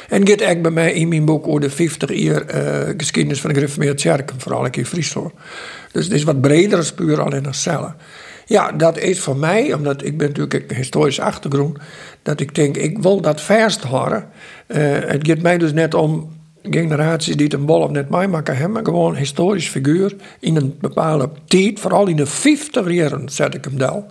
En 0.09 0.29
gaat 0.29 0.41
echt 0.41 0.63
bij 0.63 0.71
mij 0.71 0.93
in 0.93 1.09
mijn 1.09 1.25
boek 1.25 1.47
over 1.47 1.61
de 1.61 1.71
50 1.71 2.13
jaar 2.13 2.55
uh, 2.55 2.95
geschiedenis 2.97 3.41
van 3.41 3.51
de 3.51 3.57
gereformeerde 3.57 4.03
kerk. 4.03 4.33
Vooral 4.37 4.67
in 4.71 4.87
Friesland. 4.87 5.33
Dus 5.93 6.05
het 6.05 6.15
is 6.15 6.23
wat 6.23 6.41
breder 6.41 6.79
als 6.79 6.93
puur 6.93 7.23
alleen 7.23 7.47
als 7.47 7.63
cellen. 7.63 7.97
Ja, 8.47 8.73
dat 8.73 8.99
is 8.99 9.21
voor 9.21 9.37
mij, 9.37 9.73
omdat 9.73 10.05
ik 10.05 10.19
ben 10.19 10.27
natuurlijk 10.27 10.71
een 10.71 10.77
historische 10.77 11.23
achtergrond, 11.23 11.79
dat 12.23 12.41
ik 12.41 12.55
denk, 12.55 12.77
ik 12.77 12.99
wil 12.99 13.21
dat 13.21 13.41
vasthouden. 13.41 14.29
Uh, 14.67 14.79
het 15.07 15.27
gaat 15.27 15.41
mij 15.41 15.59
dus 15.59 15.73
net 15.73 15.95
om 15.95 16.33
generaties 16.71 17.37
die 17.37 17.45
het 17.45 17.55
een 17.55 17.67
bol 17.67 17.81
of 17.81 17.91
net 17.91 18.09
mij 18.09 18.29
maken 18.29 18.57
hebben, 18.57 18.85
gewoon 18.85 19.11
een 19.11 19.19
historisch 19.19 19.69
figuur 19.69 20.17
in 20.41 20.57
een 20.57 20.77
bepaalde 20.81 21.31
tijd, 21.47 21.81
vooral 21.81 22.07
in 22.07 22.17
de 22.17 22.27
50 22.27 22.91
jaren 22.91 23.29
zet 23.29 23.55
ik 23.55 23.65
hem 23.65 23.79
daar. 23.79 24.03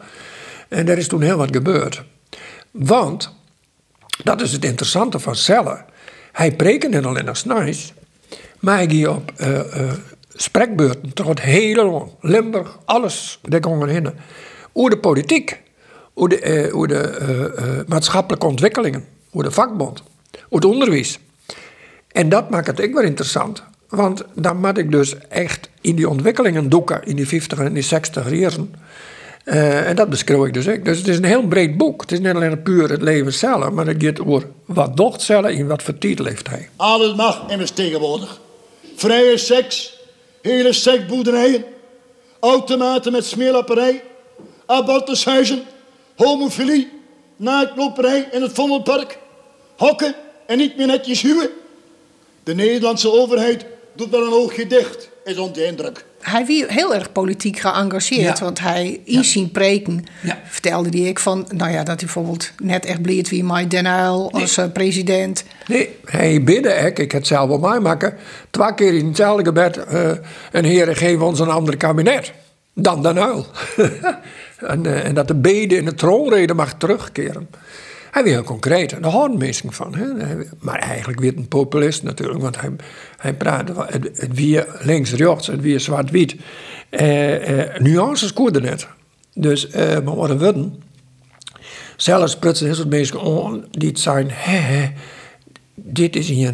En 0.67 0.89
er 0.89 0.97
is 0.97 1.07
toen 1.07 1.21
heel 1.21 1.37
wat 1.37 1.55
gebeurd. 1.55 2.03
Want, 2.71 3.35
dat 4.23 4.41
is 4.41 4.51
het 4.51 4.65
interessante 4.65 5.19
van 5.19 5.35
Cellen, 5.35 5.85
hij 6.31 6.51
preekt 6.51 6.89
net 6.89 7.05
alleen 7.05 7.29
als 7.29 7.45
nice, 7.45 7.91
maar 8.59 8.75
hij 8.75 8.89
gaat 8.89 9.15
op 9.15 9.31
uh, 9.37 9.47
uh, 9.49 9.91
spreekbeurten 10.33 11.13
toch 11.13 11.27
het 11.27 11.41
hele 11.41 11.85
land. 11.85 12.11
Limburg, 12.21 12.79
alles, 12.85 13.39
daar 13.41 13.63
gaan 13.63 13.89
heen. 13.89 14.09
Over 14.73 14.89
de 14.89 14.97
politiek, 14.97 15.61
over 16.13 16.29
de, 16.29 16.39
eh, 16.39 16.75
over 16.75 16.87
de 16.87 17.17
uh, 17.21 17.67
uh, 17.67 17.81
maatschappelijke 17.87 18.45
ontwikkelingen, 18.45 19.05
over 19.31 19.49
de 19.49 19.55
vakbond, 19.55 20.03
over 20.33 20.47
het 20.49 20.65
onderwijs. 20.65 21.19
En 22.11 22.29
dat 22.29 22.49
maakt 22.49 22.67
het 22.67 22.81
ook 22.81 22.93
weer 22.93 23.03
interessant. 23.03 23.63
Want 23.89 24.23
dan 24.35 24.57
moet 24.57 24.77
ik 24.77 24.91
dus 24.91 25.17
echt 25.27 25.69
in 25.81 25.95
die 25.95 26.09
ontwikkelingen 26.09 26.69
doeken, 26.69 27.03
in 27.03 27.15
die 27.15 27.27
50 27.27 27.59
en 27.59 27.73
die 27.73 27.83
60 27.83 28.31
jaren. 28.31 28.75
En 29.43 29.95
dat 29.95 30.09
beschrijf 30.09 30.45
ik 30.45 30.53
dus 30.53 30.67
ook. 30.67 30.85
Dus 30.85 30.97
het 30.97 31.07
is 31.07 31.17
een 31.17 31.23
heel 31.23 31.47
breed 31.47 31.77
boek. 31.77 32.01
Het 32.01 32.11
is 32.11 32.19
niet 32.19 32.35
alleen 32.35 32.61
puur 32.61 32.89
het 32.89 33.01
leven 33.01 33.33
zelf, 33.33 33.71
maar 33.71 33.85
het 33.85 34.03
gaat 34.03 34.19
over 34.19 34.47
wat 34.65 34.97
docht 34.97 35.21
zelf 35.21 35.45
en 35.45 35.67
wat 35.67 35.83
voor 35.83 35.93
heeft 35.99 36.49
hij. 36.49 36.69
Alles 36.75 37.15
mag 37.15 37.49
immers 37.49 37.71
tegenwoordig. 37.71 38.39
Vrije 38.95 39.37
seks, 39.37 39.92
hele 40.43 40.73
sekboerderijen, 40.73 41.65
automaten 42.39 43.11
met 43.11 43.25
smeerlapperij, 43.25 44.03
abortushuizen, 44.65 45.63
homofilie, 46.15 46.91
naaktloperij 47.35 48.27
in 48.31 48.41
het 48.41 48.51
Vondelpark, 48.53 49.17
hokken 49.77 50.15
en 50.45 50.57
niet 50.57 50.77
meer 50.77 50.87
netjes 50.87 51.21
huwen. 51.21 51.49
De 52.43 52.55
Nederlandse 52.55 53.11
overheid 53.11 53.65
doet 53.93 54.09
wel 54.09 54.25
een 54.25 54.33
oogje 54.33 54.67
dicht, 54.67 55.09
is 55.23 55.37
onze 55.37 55.65
indruk. 55.65 56.05
Hij 56.23 56.45
was 56.45 56.75
heel 56.75 56.95
erg 56.95 57.11
politiek 57.11 57.59
geëngageerd. 57.59 58.37
Ja. 58.37 58.43
Want 58.45 58.59
hij 58.59 58.99
in 59.03 59.23
zijn 59.23 59.51
preken 59.51 60.05
Ja. 60.21 60.39
vertelde 60.45 60.89
die 60.89 61.07
ik 61.07 61.19
van... 61.19 61.47
Nou 61.55 61.71
ja, 61.71 61.77
dat 61.77 61.87
hij 61.87 61.95
bijvoorbeeld 61.95 62.51
net 62.63 62.85
echt 62.85 63.01
bleed 63.01 63.29
wie 63.29 63.43
Mike 63.43 63.67
Den 63.67 63.85
Uyl 63.85 64.31
als 64.31 64.57
eh, 64.57 64.65
president. 64.73 65.43
Nee, 65.67 65.89
hij 66.05 66.43
bidde 66.43 66.69
ik, 66.69 66.99
ik 66.99 67.11
heb 67.11 67.21
het 67.21 67.27
zelf 67.27 67.47
wel 67.47 67.71
meemaken, 67.71 68.17
twee 68.49 68.73
keer 68.73 68.93
in 68.93 69.07
hetzelfde 69.07 69.43
gebed, 69.43 69.77
eh 69.77 70.11
en 70.51 70.63
heren 70.63 70.95
geef 70.95 71.19
ons 71.19 71.39
een 71.39 71.49
ander 71.49 71.77
kabinet. 71.77 72.31
Dan 72.75 73.01
Den 73.01 73.17
Uyl. 73.17 73.45
en, 74.59 74.85
eh, 74.85 75.05
en 75.05 75.13
dat 75.13 75.27
de 75.27 75.35
bede 75.35 75.75
in 75.75 75.85
de 75.85 75.93
troonrede 75.93 76.53
mag 76.53 76.73
terugkeren. 76.73 77.49
Hij 78.13 78.23
weer 78.23 78.33
heel 78.33 78.43
concreet, 78.43 78.89
daar 79.01 79.11
van. 79.75 79.95
Hè. 79.95 80.05
Maar 80.59 80.79
eigenlijk 80.79 81.19
weer 81.19 81.37
een 81.37 81.47
populist 81.47 82.03
natuurlijk, 82.03 82.41
want 82.41 82.61
hij, 82.61 82.69
hij 83.17 83.33
praatte 83.33 83.73
wel- 83.73 83.85
het, 83.87 84.09
het 84.13 84.33
weer 84.33 84.67
links-rechts, 84.81 85.47
het 85.47 85.61
weer 85.61 85.79
zwart-wit. 85.79 86.35
Eh, 86.89 87.59
eh, 87.59 87.79
nuances 87.81 88.33
koerde 88.33 88.61
net. 88.61 88.87
Dus, 89.33 89.69
eh, 89.69 89.91
maar 89.91 90.15
wat 90.15 90.29
zelfs 91.95 92.37
prutsen 92.37 92.65
heel 92.65 92.75
soort 92.75 92.89
mensen 92.89 93.65
die 93.71 93.89
het 93.89 93.99
zijn, 93.99 94.27
hè, 94.29 94.89
dit 95.75 96.15
is 96.15 96.29
hier, 96.29 96.53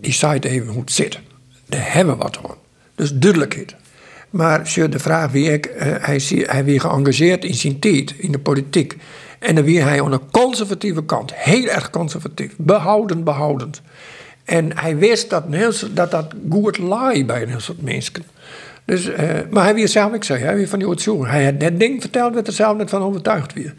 die 0.00 0.12
site 0.12 0.48
even 0.48 0.68
hoe 0.68 0.80
het 0.80 0.92
zit. 0.92 1.18
Daar 1.66 1.92
hebben 1.92 2.16
we 2.16 2.22
wat 2.22 2.38
aan. 2.48 2.56
Dus 2.94 3.12
duidelijkheid. 3.14 3.76
Maar 4.30 4.66
de 4.90 4.98
vraag 4.98 5.30
wie 5.30 5.52
ik, 5.52 5.66
eh, 5.66 5.94
hij, 6.00 6.22
hij 6.28 6.64
weer 6.64 6.80
geëngageerd 6.80 7.44
in 7.44 7.54
zijn 7.54 7.78
tijd, 7.78 8.14
in 8.18 8.32
de 8.32 8.38
politiek. 8.38 8.96
En 9.38 9.54
dan 9.54 9.64
weer 9.64 9.82
hij 9.82 10.02
aan 10.02 10.10
de 10.10 10.20
conservatieve 10.30 11.04
kant, 11.04 11.34
heel 11.34 11.66
erg 11.66 11.90
conservatief, 11.90 12.54
behoudend, 12.56 13.24
behoudend. 13.24 13.80
En 14.44 14.78
hij 14.78 14.96
wist 14.96 15.30
dat 15.30 15.44
dat, 15.94 16.10
dat 16.10 16.34
goed 16.50 16.78
lie 16.78 17.24
bij 17.24 17.42
een 17.42 17.60
soort 17.60 17.82
mensen. 17.82 18.24
Dus, 18.84 19.08
eh, 19.08 19.34
maar 19.50 19.64
hij 19.64 19.74
weer 19.74 19.88
zelf, 19.88 20.12
ik 20.12 20.24
zei, 20.24 20.42
hij 20.42 20.54
weer 20.54 20.68
van 20.68 20.78
die 20.78 20.88
oortje. 20.88 21.26
Hij 21.26 21.44
had 21.44 21.58
net 21.58 21.78
ding 21.80 22.00
verteld, 22.00 22.34
werd 22.34 22.46
er 22.46 22.52
zelf 22.52 22.76
net 22.76 22.90
van 22.90 23.02
overtuigd 23.02 23.52
weer. 23.52 23.74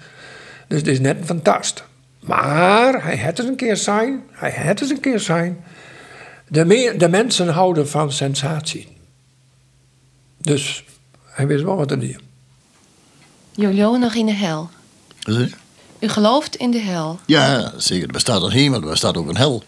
Dus 0.67 0.77
het 0.77 0.87
is 0.87 0.99
net 0.99 1.17
een 1.17 1.25
fantast. 1.25 1.83
Maar 2.19 3.03
hij 3.03 3.17
had 3.17 3.39
eens 3.39 3.47
een 3.47 3.55
keer 3.55 3.77
zijn, 3.77 4.23
hij 4.31 4.51
had 4.51 4.81
eens 4.81 4.89
een 4.89 4.99
keer 4.99 5.19
zijn. 5.19 5.63
De, 6.47 6.93
de 6.97 7.09
mensen 7.09 7.47
houden 7.47 7.89
van 7.89 8.11
sensatie. 8.11 8.87
Dus 10.37 10.83
hij 11.25 11.47
wist 11.47 11.63
wel 11.63 11.75
wat 11.75 11.91
er 11.91 11.99
deed. 11.99 12.19
Jojo 13.51 13.97
nog 13.97 14.15
in 14.15 14.25
de 14.25 14.33
hel. 14.33 14.69
U 15.99 16.07
gelooft 16.07 16.55
in 16.55 16.71
de 16.71 16.79
hel. 16.79 17.19
Ja, 17.25 17.73
zeker. 17.77 18.07
Er 18.07 18.13
bestaat 18.13 18.41
een 18.41 18.51
hemel, 18.51 18.81
er 18.81 18.89
bestaat 18.89 19.17
ook 19.17 19.29
een 19.29 19.37
hel. 19.37 19.63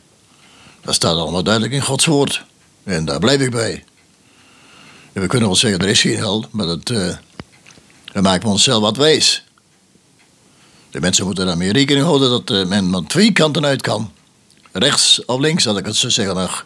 Dat 0.81 0.95
staat 0.95 1.15
allemaal 1.15 1.43
duidelijk 1.43 1.73
in 1.73 1.81
Gods 1.81 2.05
woord. 2.05 2.43
En 2.83 3.05
daar 3.05 3.19
blijf 3.19 3.41
ik 3.41 3.51
bij. 3.51 3.83
En 5.13 5.21
we 5.21 5.27
kunnen 5.27 5.47
wel 5.47 5.57
zeggen, 5.57 5.79
er 5.79 5.87
is 5.87 6.01
geen 6.01 6.17
hel, 6.17 6.45
maar 6.51 6.65
dat, 6.65 6.89
eh 6.89 7.15
dan 8.11 8.23
maken 8.23 8.41
we 8.41 8.51
onszelf 8.51 8.81
wat 8.81 8.97
wijs. 8.97 9.43
De 10.89 10.99
mensen 10.99 11.25
moeten 11.25 11.45
daarmee 11.45 11.71
rekening 11.71 12.05
houden 12.05 12.29
dat 12.29 12.49
eh, 12.49 12.65
men 12.65 12.91
van 12.91 13.07
twee 13.07 13.31
kanten 13.31 13.65
uit 13.65 13.81
kan. 13.81 14.11
Rechts 14.71 15.25
of 15.25 15.39
links, 15.39 15.63
dat 15.63 15.77
ik 15.77 15.85
het 15.85 15.95
zo 15.95 16.09
zeggen 16.09 16.35
mag. 16.35 16.65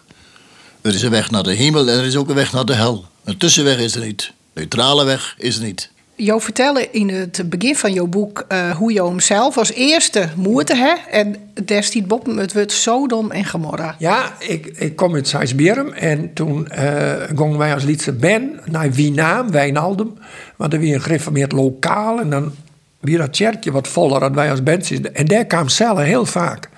Er 0.82 0.94
is 0.94 1.02
een 1.02 1.10
weg 1.10 1.32
naar 1.32 1.44
de 1.44 1.54
hemel 1.54 1.88
en 1.88 1.98
er 1.98 2.06
is 2.06 2.16
ook 2.16 2.30
een 2.30 2.36
weg 2.36 2.52
naar 2.52 2.66
de 2.66 2.74
hel. 2.74 3.06
Een 3.24 3.38
tussenweg 3.38 3.78
is 3.78 3.96
er 3.96 4.06
niet. 4.06 4.32
Neutrale 4.54 5.04
weg 5.04 5.36
is 5.38 5.56
er 5.56 5.64
niet. 5.64 5.92
Jo 6.18 6.40
vertellen 6.40 6.94
in 6.94 7.10
het 7.10 7.50
begin 7.50 7.76
van 7.76 7.94
jouw 7.94 8.08
boek 8.08 8.46
eh, 8.48 8.70
hoe 8.72 8.94
je 8.94 9.04
hem 9.04 9.20
zelf 9.20 9.58
als 9.58 9.72
eerste 9.74 10.30
moerte 10.36 10.76
hè 10.76 10.94
en 11.12 11.36
stiet 11.80 12.08
Bob 12.08 12.26
het 12.26 12.54
wordt 12.54 12.72
Sodom 12.72 13.32
en 13.32 13.46
Gomorra. 13.46 13.96
Ja, 14.00 14.34
ik, 14.40 14.66
ik 14.66 14.96
kom 14.96 15.14
uit 15.14 15.28
Sijsberm 15.28 15.88
en 15.88 16.34
toen 16.34 16.68
eh 16.68 17.14
gingen 17.36 17.58
wij 17.58 17.74
als 17.74 17.84
Lietse 17.84 18.14
Ben 18.14 18.60
naar 18.66 18.92
Wienaam, 18.92 19.52
Wijnaldum. 19.52 20.14
Want 20.56 20.74
er 20.74 20.80
was 20.80 20.88
een 20.88 21.02
gereformeerd 21.02 21.52
lokaal 21.52 22.20
en 22.20 22.30
dan 22.30 22.52
weer 23.00 23.18
dat 23.18 23.38
kerkje 23.38 23.72
wat 23.72 23.88
voller 23.88 24.20
dan 24.20 24.34
wij 24.34 24.52
als 24.52 24.64
band. 24.64 25.12
En 25.12 25.26
daar 25.26 25.46
kwam 25.46 25.68
Celle 25.68 26.04
heel 26.04 26.26
vaak. 26.26 26.70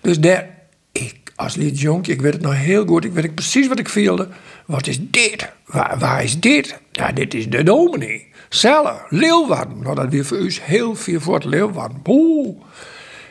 Dus 0.00 0.20
daar, 0.20 0.46
ik 0.92 1.16
als 1.36 1.54
Lietse 1.54 1.82
jonkje, 1.82 2.12
ik 2.12 2.20
weet 2.20 2.32
het 2.32 2.42
nog 2.42 2.56
heel 2.56 2.86
goed, 2.86 3.04
ik 3.04 3.12
weet 3.12 3.34
precies 3.34 3.68
wat 3.68 3.78
ik 3.78 3.88
voelde. 3.88 4.28
Wat 4.66 4.86
is 4.86 4.98
dit? 5.00 5.52
Waar, 5.66 5.98
waar 5.98 6.22
is 6.22 6.40
dit? 6.40 6.78
Ja, 6.92 7.12
dit 7.12 7.34
is 7.34 7.48
de 7.48 7.62
dominee. 7.62 8.32
Celle, 8.54 8.92
Leeuwarden. 9.08 9.82
Nou, 9.82 9.94
dat 9.94 10.08
weer 10.08 10.24
voor 10.24 10.38
u 10.38 10.52
heel 10.62 10.94
veel 10.94 11.20
voor 11.20 11.34
het 11.34 11.44
Leeuwarden. 11.44 12.02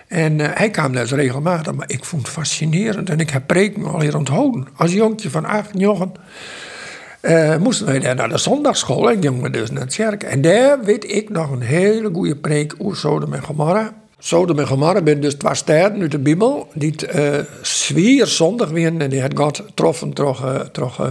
En 0.08 0.40
eh, 0.40 0.50
hij 0.54 0.70
kwam 0.70 0.94
dus 0.94 1.12
regelmatig, 1.12 1.74
maar 1.74 1.90
ik 1.90 2.04
vond 2.04 2.22
het 2.22 2.32
fascinerend. 2.32 3.10
En 3.10 3.20
ik 3.20 3.30
heb 3.30 3.48
preken 3.48 3.86
al 3.86 4.02
hier 4.02 4.18
onthouden. 4.18 4.68
Als 4.76 4.94
jongetje 4.94 5.30
van 5.30 5.46
acht, 5.46 5.74
negen, 5.74 6.12
eh, 7.22 7.58
moesten 7.58 7.86
wij 7.86 8.00
daar 8.00 8.16
naar 8.16 8.30
de 8.30 8.38
zondagschool. 8.38 9.12
En 9.12 9.22
gingen 9.22 9.42
we 9.42 9.50
dus 9.50 9.72
naar 9.72 9.88
de 9.88 9.96
kerk. 9.96 10.24
En 10.24 10.42
daar 10.42 10.84
weet 10.84 11.12
ik 11.12 11.30
nog 11.30 11.52
een 11.52 11.62
hele 11.62 12.10
goede 12.14 12.36
preek 12.36 12.76
over 12.78 12.98
Sodom 12.98 13.34
en 13.34 13.44
Gomorra. 13.44 13.94
Sodom 14.20 14.60
en 14.60 14.68
Gomorra 14.68 15.02
zijn 15.06 15.22
dus 15.22 15.36
twee 15.36 15.84
uit 15.84 16.12
de 16.12 16.20
Bijbel. 16.20 16.68
Die 16.74 16.92
het 16.92 17.04
eh 17.04 18.26
zondig 18.26 18.70
waren. 18.70 19.02
En 19.02 19.10
die 19.10 19.22
had 19.22 19.38
God 19.38 19.64
troffen 19.74 20.14
toch, 20.14 20.46
uh, 20.46 20.60
toch 20.60 21.00
uh, 21.00 21.08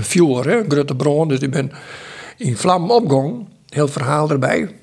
vuur, 0.00 0.64
grote 0.68 0.96
bron. 0.96 1.28
Dus 1.28 1.38
die 1.38 1.48
ben 1.48 1.72
in 2.42 2.56
vlam 2.56 2.90
opgegaan. 2.90 3.48
Heel 3.68 3.88
verhaal 3.88 4.30
erbij. 4.30 4.74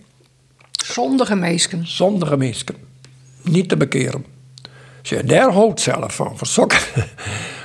Zondige 0.71 1.35
meesken. 1.35 1.87
Zondige 1.87 2.37
mensen. 2.37 2.75
Niet 3.41 3.69
te 3.69 3.77
bekeren. 3.77 4.25
Dus 5.01 5.21
daar 5.25 5.51
houdt 5.51 5.81
zelf 5.81 6.15
van, 6.15 6.37
van 6.37 6.47
zulke, 6.47 6.77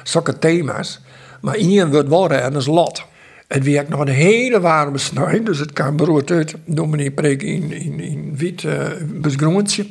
zulke 0.04 0.38
thema's. 0.38 1.00
Maar 1.40 1.56
iedereen 1.56 1.90
wordt 1.90 2.08
wel 2.08 2.26
redden 2.26 2.54
als 2.54 2.66
lot. 2.66 3.04
Het 3.48 3.64
werkt 3.64 3.88
nog 3.88 4.00
een 4.00 4.08
hele 4.08 4.60
warme 4.60 4.98
snij, 4.98 5.42
dus 5.42 5.58
het 5.58 5.72
kan 5.72 5.96
beroerd 5.96 6.30
uit. 6.30 6.54
Dominee 6.64 7.10
preek 7.10 7.42
in, 7.42 7.72
in, 7.72 8.00
in 8.00 8.36
wit 8.36 8.62
uh, 8.62 8.86
besgroentje. 9.06 9.86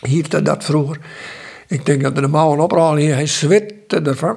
Hier 0.00 0.28
dat, 0.28 0.44
dat 0.44 0.64
vroeger. 0.64 0.98
Ik 1.68 1.86
denk 1.86 2.02
dat 2.02 2.16
de 2.16 2.28
mouwen 2.28 2.60
opralen 2.60 3.02
hier, 3.02 3.14
hij 3.14 3.26
zwitte 3.26 4.00
ervan. 4.00 4.36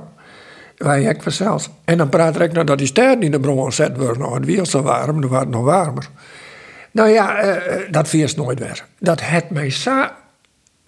Wij 0.78 1.04
ik 1.04 1.22
zelfs. 1.26 1.70
En 1.86 1.98
dan 1.98 2.10
praat 2.10 2.40
ik 2.40 2.52
nou 2.52 2.66
dat 2.66 2.78
die 2.78 2.88
sterren 2.88 3.22
in 3.22 3.32
de 3.32 3.40
bron 3.40 3.66
gezet 3.66 3.98
worden. 3.98 4.20
Nou, 4.20 4.34
het 4.34 4.46
weer 4.46 4.66
zo 4.66 4.82
warm, 4.82 5.22
dan 5.22 5.30
wordt 5.30 5.46
het 5.46 5.54
nog 5.54 5.64
warmer. 5.64 6.10
Nou 6.92 7.10
ja, 7.10 7.44
uh, 7.44 7.82
dat 7.92 8.08
vies 8.08 8.36
nooit 8.36 8.60
weg. 8.60 8.88
Dat 9.00 9.22
het 9.22 9.50
mij 9.50 9.70
zo 9.70 10.08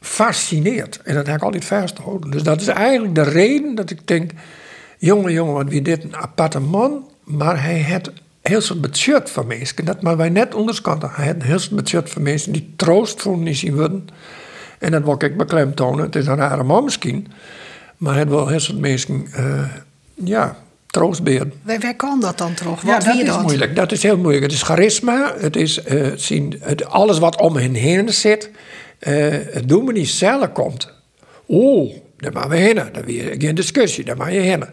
fascineert. 0.01 1.01
En 1.03 1.13
dat 1.13 1.25
heb 1.25 1.35
ik 1.35 1.43
altijd 1.43 1.65
vastgehouden. 1.65 2.31
Dus 2.31 2.43
dat 2.43 2.61
is 2.61 2.67
eigenlijk 2.67 3.15
de 3.15 3.23
reden 3.23 3.75
dat 3.75 3.89
ik 3.89 4.07
denk... 4.07 4.31
jongen, 4.97 5.31
jongen, 5.31 5.53
wat 5.53 5.69
wie 5.69 5.81
dit 5.81 6.03
een 6.03 6.15
aparte 6.15 6.59
man... 6.59 7.09
maar 7.23 7.63
hij 7.63 7.81
had 7.81 8.11
heel 8.41 8.61
soort 8.61 8.81
budget 8.81 9.29
van 9.29 9.47
mensen. 9.47 9.85
Dat 9.85 10.01
maar 10.01 10.17
wij 10.17 10.29
net 10.29 10.55
onderschatten. 10.55 11.09
Hij 11.11 11.25
had 11.25 11.43
heel 11.43 11.59
soort 11.59 11.75
budget 11.75 12.09
van 12.09 12.21
mensen... 12.21 12.51
die 12.51 12.73
troost 12.75 13.21
vonden 13.21 13.47
in 13.47 13.55
zijn 13.55 13.75
woorden. 13.75 14.07
En 14.79 14.91
dat 14.91 15.03
wil 15.03 15.15
ik 15.17 15.37
beklemtonen. 15.37 16.05
Het 16.05 16.15
is 16.15 16.27
een 16.27 16.35
rare 16.35 16.63
man 16.63 16.83
misschien... 16.83 17.27
maar 17.97 18.17
had 18.17 18.27
wel 18.27 18.47
heel 18.47 18.59
soort 18.59 18.79
mensen... 18.79 19.27
Uh, 19.39 19.63
ja, 20.13 20.57
troostbeer. 20.87 21.47
Waar, 21.61 21.79
waar 21.79 21.95
kan 21.95 22.19
dat 22.19 22.37
dan 22.37 22.53
toch? 22.53 22.81
Ja, 22.81 22.93
Wat 22.93 23.05
dat 23.05 23.15
is 23.15 23.25
dat? 23.25 23.41
moeilijk. 23.41 23.75
Dat 23.75 23.91
is 23.91 24.03
heel 24.03 24.17
moeilijk. 24.17 24.43
Het 24.43 24.51
is 24.51 24.61
charisma. 24.61 25.33
Het 25.37 25.55
is 25.55 25.85
uh, 25.85 26.11
zien, 26.15 26.55
het, 26.59 26.85
alles 26.85 27.19
wat 27.19 27.39
om 27.41 27.55
hen 27.55 27.73
heen 27.73 28.13
zit. 28.13 28.49
Uh, 28.99 29.13
het 29.29 29.69
dominee 29.69 30.05
zelf 30.05 30.51
komt. 30.51 30.93
Oeh, 31.47 31.93
daar 32.17 32.33
mag 32.33 32.47
we 32.47 32.55
heen. 32.55 32.75
Dan 32.75 33.05
weer 33.05 33.35
geen 33.37 33.55
discussie. 33.55 34.03
Daar 34.05 34.17
mag 34.17 34.31
je 34.31 34.39
heen. 34.39 34.63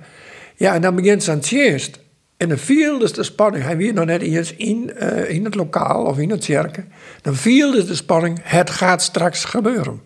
Ja, 0.56 0.74
en 0.74 0.82
dan 0.82 0.94
begint 0.94 1.22
ze 1.22 1.30
aan 1.30 1.36
het 1.36 1.52
eerst. 1.52 1.98
En 2.36 2.48
dan 2.48 2.58
viel 2.58 2.98
dus 2.98 3.12
de 3.12 3.22
spanning. 3.22 3.64
Hij 3.64 3.76
weer 3.76 3.92
nog 3.94 4.04
net 4.04 4.22
eens 4.22 4.54
in, 4.54 4.92
uh, 5.02 5.30
in 5.30 5.44
het 5.44 5.54
lokaal 5.54 6.04
of 6.04 6.18
in 6.18 6.30
het 6.30 6.44
kerken. 6.44 6.92
Dan 7.22 7.34
viel 7.34 7.70
dus 7.70 7.86
de 7.86 7.94
spanning. 7.94 8.38
Het 8.42 8.70
gaat 8.70 9.02
straks 9.02 9.44
gebeuren. 9.44 10.00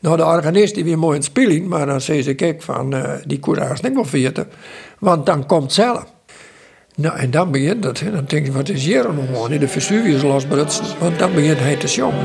Nou, 0.00 0.16
de 0.16 0.24
organist 0.24 0.74
die 0.74 0.84
weer 0.84 0.98
mooi 0.98 1.16
het 1.16 1.24
spelen, 1.24 1.68
maar 1.68 1.86
dan 1.86 2.00
zei 2.00 2.22
ze, 2.22 2.34
kijk, 2.34 2.62
van, 2.62 2.94
uh, 2.94 3.12
die 3.24 3.40
courage 3.40 3.82
niet 3.82 3.94
wel 3.94 4.04
veerten, 4.04 4.48
want 4.98 5.26
dan 5.26 5.46
komt 5.46 5.72
zelf. 5.72 6.14
Nou, 6.96 7.18
en 7.18 7.30
dan 7.30 7.50
begint 7.50 7.84
het. 7.84 8.00
En 8.00 8.12
dan 8.12 8.24
denk 8.26 8.46
je, 8.46 8.52
wat 8.52 8.68
is 8.68 8.84
hier 8.84 9.14
nog 9.14 9.26
gewoon 9.26 9.52
in 9.52 9.60
de 9.60 9.68
Vesuvius 9.68 10.22
losbrutsen? 10.22 10.84
Want 10.98 11.18
dan 11.18 11.34
begint 11.34 11.58
hij 11.58 11.76
te 11.76 11.86
jongen. 11.86 12.24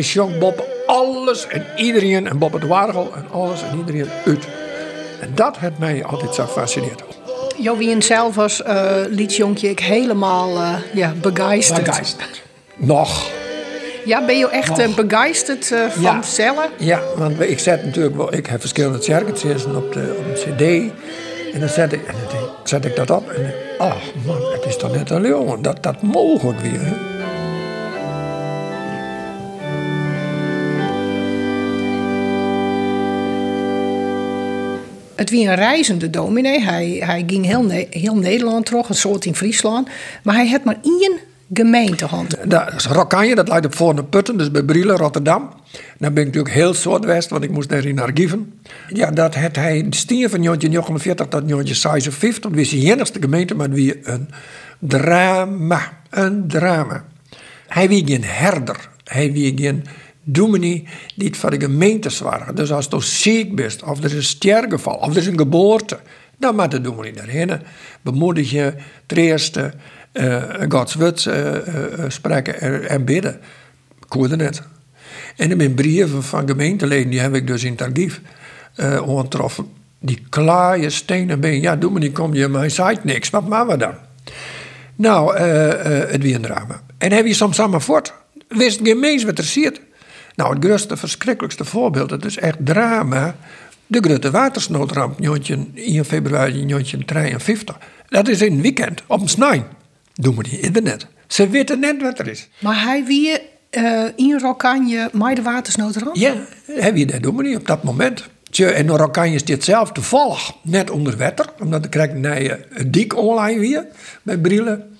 Hij 0.00 0.08
zong 0.08 0.38
Bob 0.38 0.66
alles 0.86 1.46
en 1.46 1.66
iedereen, 1.76 2.28
en 2.28 2.38
Bob 2.38 2.52
het 2.52 2.66
Wargel 2.66 3.12
en 3.14 3.24
alles 3.30 3.62
en 3.62 3.78
iedereen 3.78 4.08
uit. 4.26 4.44
En 5.20 5.30
dat 5.34 5.58
heeft 5.58 5.78
mij 5.78 6.04
altijd 6.04 6.34
zo 6.34 6.44
gefascineerd. 6.44 7.02
Jowien 7.58 8.02
zelf 8.02 8.38
als 8.38 8.62
uh, 8.66 8.90
liedjonkje 9.08 9.68
ik 9.68 9.80
helemaal 9.80 10.56
uh, 10.56 10.74
ja, 10.92 11.12
begeisterd. 11.20 11.84
Begeisterd. 11.84 12.42
Nog. 12.76 13.30
Ja, 14.04 14.24
ben 14.24 14.38
je 14.38 14.48
echt 14.48 14.78
eh, 14.78 14.94
begeisterd 14.94 15.72
eh, 15.72 15.88
van 15.88 16.02
Ja. 16.02 16.22
cellen? 16.22 16.68
Ja, 16.78 17.00
want 17.16 17.40
ik 17.40 17.58
zet 17.58 17.84
natuurlijk 17.84 18.16
wel, 18.16 18.34
ik 18.34 18.46
heb 18.46 18.60
verschillende 18.60 19.02
circuits 19.02 19.44
op 19.64 19.92
de, 19.92 20.14
op 20.18 20.34
de 20.34 20.40
cd. 20.40 20.92
En 21.54 21.60
dan 21.60 21.68
zet 21.68 21.92
ik, 21.92 22.06
en 22.06 22.14
dan 22.22 22.38
denk- 22.40 22.50
zet 22.68 22.84
ik 22.84 22.96
dat 22.96 23.10
op 23.10 23.30
en 23.30 23.52
oh 23.78 23.94
man, 24.26 24.52
het 24.52 24.64
is 24.66 24.76
toch 24.76 24.92
net 24.92 25.10
een 25.10 25.20
leeuw, 25.20 25.60
dat 25.60 25.82
dat 25.82 26.02
mogelijk 26.02 26.60
weer. 26.60 26.80
Hè? 26.80 27.09
Het 35.20 35.30
wie 35.30 35.48
een 35.48 35.54
reizende 35.54 36.10
dominee. 36.10 36.60
Hij, 36.60 37.02
hij 37.04 37.24
ging 37.26 37.46
heel, 37.46 37.68
heel 37.90 38.16
Nederland 38.16 38.66
terug, 38.66 38.88
een 38.88 38.94
soort 38.94 39.24
in 39.24 39.34
Friesland. 39.34 39.88
Maar 40.22 40.34
hij 40.34 40.48
had 40.48 40.64
maar 40.64 40.78
één 40.82 41.18
gemeentehand. 41.52 42.36
Dat 42.44 42.72
is 42.76 42.86
Rokkanje, 42.86 43.34
dat 43.34 43.48
lijkt 43.48 43.66
op 43.66 43.74
Voorne 43.74 44.04
Putten, 44.04 44.38
dus 44.38 44.50
bij 44.50 44.62
Brielen, 44.62 44.96
Rotterdam. 44.96 45.50
Dan 45.98 46.14
ben 46.14 46.22
ik 46.22 46.26
natuurlijk 46.26 46.54
heel 46.54 46.74
Zuidwest, 46.74 47.30
want 47.30 47.44
ik 47.44 47.50
moest 47.50 47.68
daarin 47.68 47.94
naar 47.94 48.10
Gieven. 48.14 48.60
Ja, 48.88 49.10
dat 49.10 49.34
had 49.34 49.56
hij 49.56 49.86
stier 49.90 50.28
van 50.28 50.42
1949 50.42 51.26
tot 51.26 51.48
1956. 51.48 52.42
Dat 52.42 52.54
was 52.54 52.70
de 52.70 52.92
enigste 52.92 53.20
gemeente, 53.20 53.54
maar 53.54 53.70
wie 53.70 54.08
een 54.08 54.28
drama. 54.78 55.80
Een 56.10 56.48
drama. 56.48 57.04
Hij 57.66 57.88
wie 57.88 58.06
geen 58.06 58.24
herder. 58.24 58.88
Hij 59.04 59.32
wie 59.32 59.52
geen 59.56 59.84
dominee 60.22 60.88
die 61.14 61.28
het 61.28 61.36
voor 61.36 61.50
de 61.50 61.60
gemeente 61.60 62.10
zorgen. 62.10 62.54
Dus 62.54 62.72
als 62.72 62.86
je 62.90 63.00
ziek 63.00 63.54
bent, 63.54 63.82
of 63.82 63.98
er 63.98 64.04
is 64.04 64.12
een 64.12 64.22
stergeval, 64.22 64.94
of 64.94 65.10
er 65.10 65.16
is 65.16 65.26
een 65.26 65.38
geboorte, 65.38 65.98
dan 66.38 66.56
moet 66.56 66.70
de 66.70 66.80
dominee 66.80 67.12
daarheen. 67.12 67.60
Bemoedig 68.02 68.50
je, 68.50 68.74
troosten, 69.06 69.74
eh 70.12 70.42
Gods 70.68 70.94
woord 70.94 71.26
eh, 71.26 71.56
eh, 71.56 72.10
spreken 72.10 72.60
en, 72.60 72.88
en 72.88 73.04
bidden. 73.04 73.40
Ik 74.06 74.12
hoorde 74.12 74.36
net. 74.36 74.62
En 75.36 75.50
in 75.50 75.56
mijn 75.56 75.74
brieven 75.74 76.22
van 76.22 76.48
gemeenteleden, 76.48 77.10
die 77.10 77.20
heb 77.20 77.34
ik 77.34 77.46
dus 77.46 77.64
in 77.64 77.72
het 77.72 77.82
archief 77.82 78.20
aangetroffen. 78.76 79.66
Die 79.98 80.22
klaaien 80.28 80.92
stenen 80.92 81.40
been. 81.40 81.60
Ja, 81.60 81.76
dominee, 81.76 82.12
kom 82.12 82.34
je, 82.34 82.50
hij 82.50 82.68
zei 82.68 82.96
niks. 83.02 83.30
Wat 83.30 83.48
maken 83.48 83.68
we 83.68 83.76
dan? 83.76 83.94
Nou, 84.96 85.38
het 85.38 86.22
weer 86.22 86.34
een 86.34 86.42
drama. 86.42 86.82
En 86.98 87.12
heb 87.12 87.26
je 87.26 87.34
soms 87.34 87.60
allemaal 87.60 87.80
voort. 87.80 88.12
Wist 88.48 88.80
geen 88.82 89.00
mens 89.00 89.24
wat 89.24 89.38
er 89.38 89.44
zit. 89.44 89.80
Nou, 90.40 90.54
het 90.54 90.64
grootste, 90.64 90.96
verschrikkelijkste 90.96 91.64
voorbeeld, 91.64 92.08
dat 92.08 92.24
is 92.24 92.38
echt 92.38 92.56
drama. 92.64 93.36
De 93.86 93.98
grote 94.00 94.30
watersnoodramp, 94.30 95.18
19 95.18 95.72
1 95.74 96.04
februari 96.04 96.66
1953. 96.66 97.78
Dat 98.08 98.28
is 98.28 98.42
in 98.42 98.52
het 98.52 98.60
weekend, 98.60 99.02
op 99.06 99.20
een 99.20 99.28
snij. 99.28 99.64
Doen 100.14 100.36
we 100.36 100.42
die 100.42 100.60
internet. 100.60 101.06
Ze 101.26 101.48
weten 101.48 101.80
net 101.80 102.02
wat 102.02 102.18
er 102.18 102.28
is. 102.28 102.48
Maar 102.58 102.82
hij 102.82 103.04
wie 103.04 103.38
eh 103.70 104.04
in 104.16 104.38
Rokanje 104.38 105.08
mij 105.12 105.34
de 105.34 105.42
watersnoodramp? 105.42 106.16
Ja, 106.16 106.34
heb 106.66 106.96
je 106.96 107.06
dat 107.06 107.22
doen 107.22 107.36
we 107.36 107.42
niet 107.42 107.56
op 107.56 107.66
dat 107.66 107.82
moment. 107.82 108.28
Tje, 108.50 108.66
En 108.66 108.86
door 108.86 109.00
Oranje 109.00 109.34
is 109.34 109.44
dit 109.44 109.64
zelf 109.64 109.92
toevallig 109.92 110.52
net 110.62 110.90
onder 110.90 111.16
water. 111.16 111.46
Omdat 111.58 111.84
ik 111.84 111.90
krijg 111.90 112.10
een 112.10 112.90
dik 112.90 113.16
online 113.16 113.60
weer 113.60 113.86
bij 114.22 114.38
Brielen. 114.38 114.96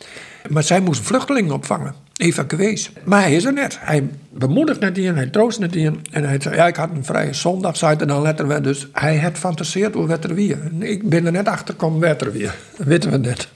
Maar 0.49 0.63
zij 0.63 0.81
moesten 0.81 1.07
vluchtelingen 1.07 1.53
opvangen. 1.53 2.10
Evacuees. 2.21 2.91
Maar 3.05 3.21
hij 3.23 3.35
is 3.35 3.45
er 3.45 3.53
net. 3.53 3.77
Hij 3.81 4.09
bemoedigt 4.31 4.81
net 4.81 4.99
in, 4.99 5.15
hij 5.15 5.27
troost 5.27 5.59
net 5.59 5.77
in. 5.77 6.05
En 6.11 6.25
hij 6.25 6.41
zei, 6.41 6.55
ja, 6.55 6.67
ik 6.67 6.77
had 6.77 6.91
een 6.95 7.05
vrije 7.05 7.33
zondag, 7.33 7.77
zei 7.77 7.97
het 7.97 8.09
dan 8.09 8.23
letterlijk. 8.23 8.65
Dus 8.65 8.87
hij 8.93 9.19
had 9.19 9.39
fantaseerd 9.39 9.95
hoe 9.95 10.07
werd 10.07 10.25
er 10.25 10.35
weer. 10.35 10.59
En 10.63 10.83
ik 10.83 11.09
ben 11.09 11.27
er 11.27 11.33
net 11.33 11.49
achter 11.49 11.75
gekomen, 11.75 12.01
werd 12.01 12.21
er 12.21 12.33
weer. 12.33 12.55
Dat 12.77 12.87
weten 12.87 13.11
we 13.11 13.17
net. 13.17 13.49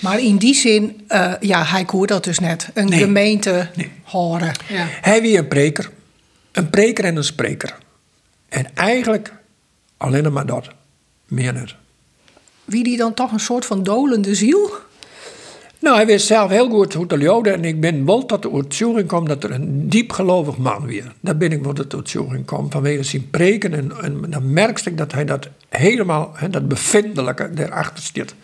Maar 0.00 0.20
in 0.20 0.36
die 0.36 0.54
zin, 0.54 1.00
eh, 1.08 1.32
ja, 1.40 1.64
hij 1.64 1.84
koerde 1.84 2.12
dat 2.12 2.24
dus 2.24 2.38
net. 2.38 2.70
Een 2.74 2.88
Nee. 2.88 2.98
gemeente 2.98 3.68
horen. 4.02 4.52
Ja. 4.68 4.86
Hij 5.00 5.20
wie 5.22 5.38
een 5.38 5.48
preker. 5.48 5.90
Een 6.52 6.70
preker 6.70 7.04
en 7.04 7.16
een 7.16 7.24
spreker. 7.24 7.74
En 8.48 8.66
eigenlijk 8.74 9.32
alleen 9.96 10.32
maar 10.32 10.46
dat. 10.46 10.68
Meer 11.26 11.52
net. 11.52 11.74
Wie 12.64 12.84
die 12.84 12.96
dan 12.96 13.14
toch 13.14 13.32
een 13.32 13.40
soort 13.40 13.64
van 13.66 13.82
dolende 13.82 14.34
ziel? 14.34 14.70
Nou, 15.86 15.98
hij 15.98 16.06
wist 16.06 16.26
zelf 16.26 16.50
heel 16.50 16.68
goed 16.68 16.94
hoe 16.94 17.06
te 17.06 17.18
joden. 17.18 17.52
En 17.52 17.64
ik 17.64 17.80
ben 17.80 18.06
wel 18.06 18.26
tot 18.26 18.42
de 18.42 18.52
uitzoeking 18.52 19.08
kwam 19.08 19.28
dat 19.28 19.44
er 19.44 19.50
een 19.50 19.88
diepgelovig 19.88 20.56
man 20.56 20.86
weer. 20.86 21.12
Daar 21.20 21.36
ben 21.36 21.52
ik 21.52 21.62
wel 21.62 21.72
tot 21.72 21.90
de 21.90 21.96
uitzoeking 21.96 22.44
kwam 22.44 22.70
vanwege 22.70 23.02
zijn 23.02 23.30
preken. 23.30 23.74
En, 23.74 23.92
en 24.02 24.30
dan 24.30 24.52
merkte 24.52 24.90
ik 24.90 24.98
dat 24.98 25.12
hij 25.12 25.24
dat 25.24 25.48
helemaal, 25.68 26.34
dat 26.50 26.68
bevindelijke, 26.68 27.50
daarachter 27.54 28.10
zit. 28.12 28.34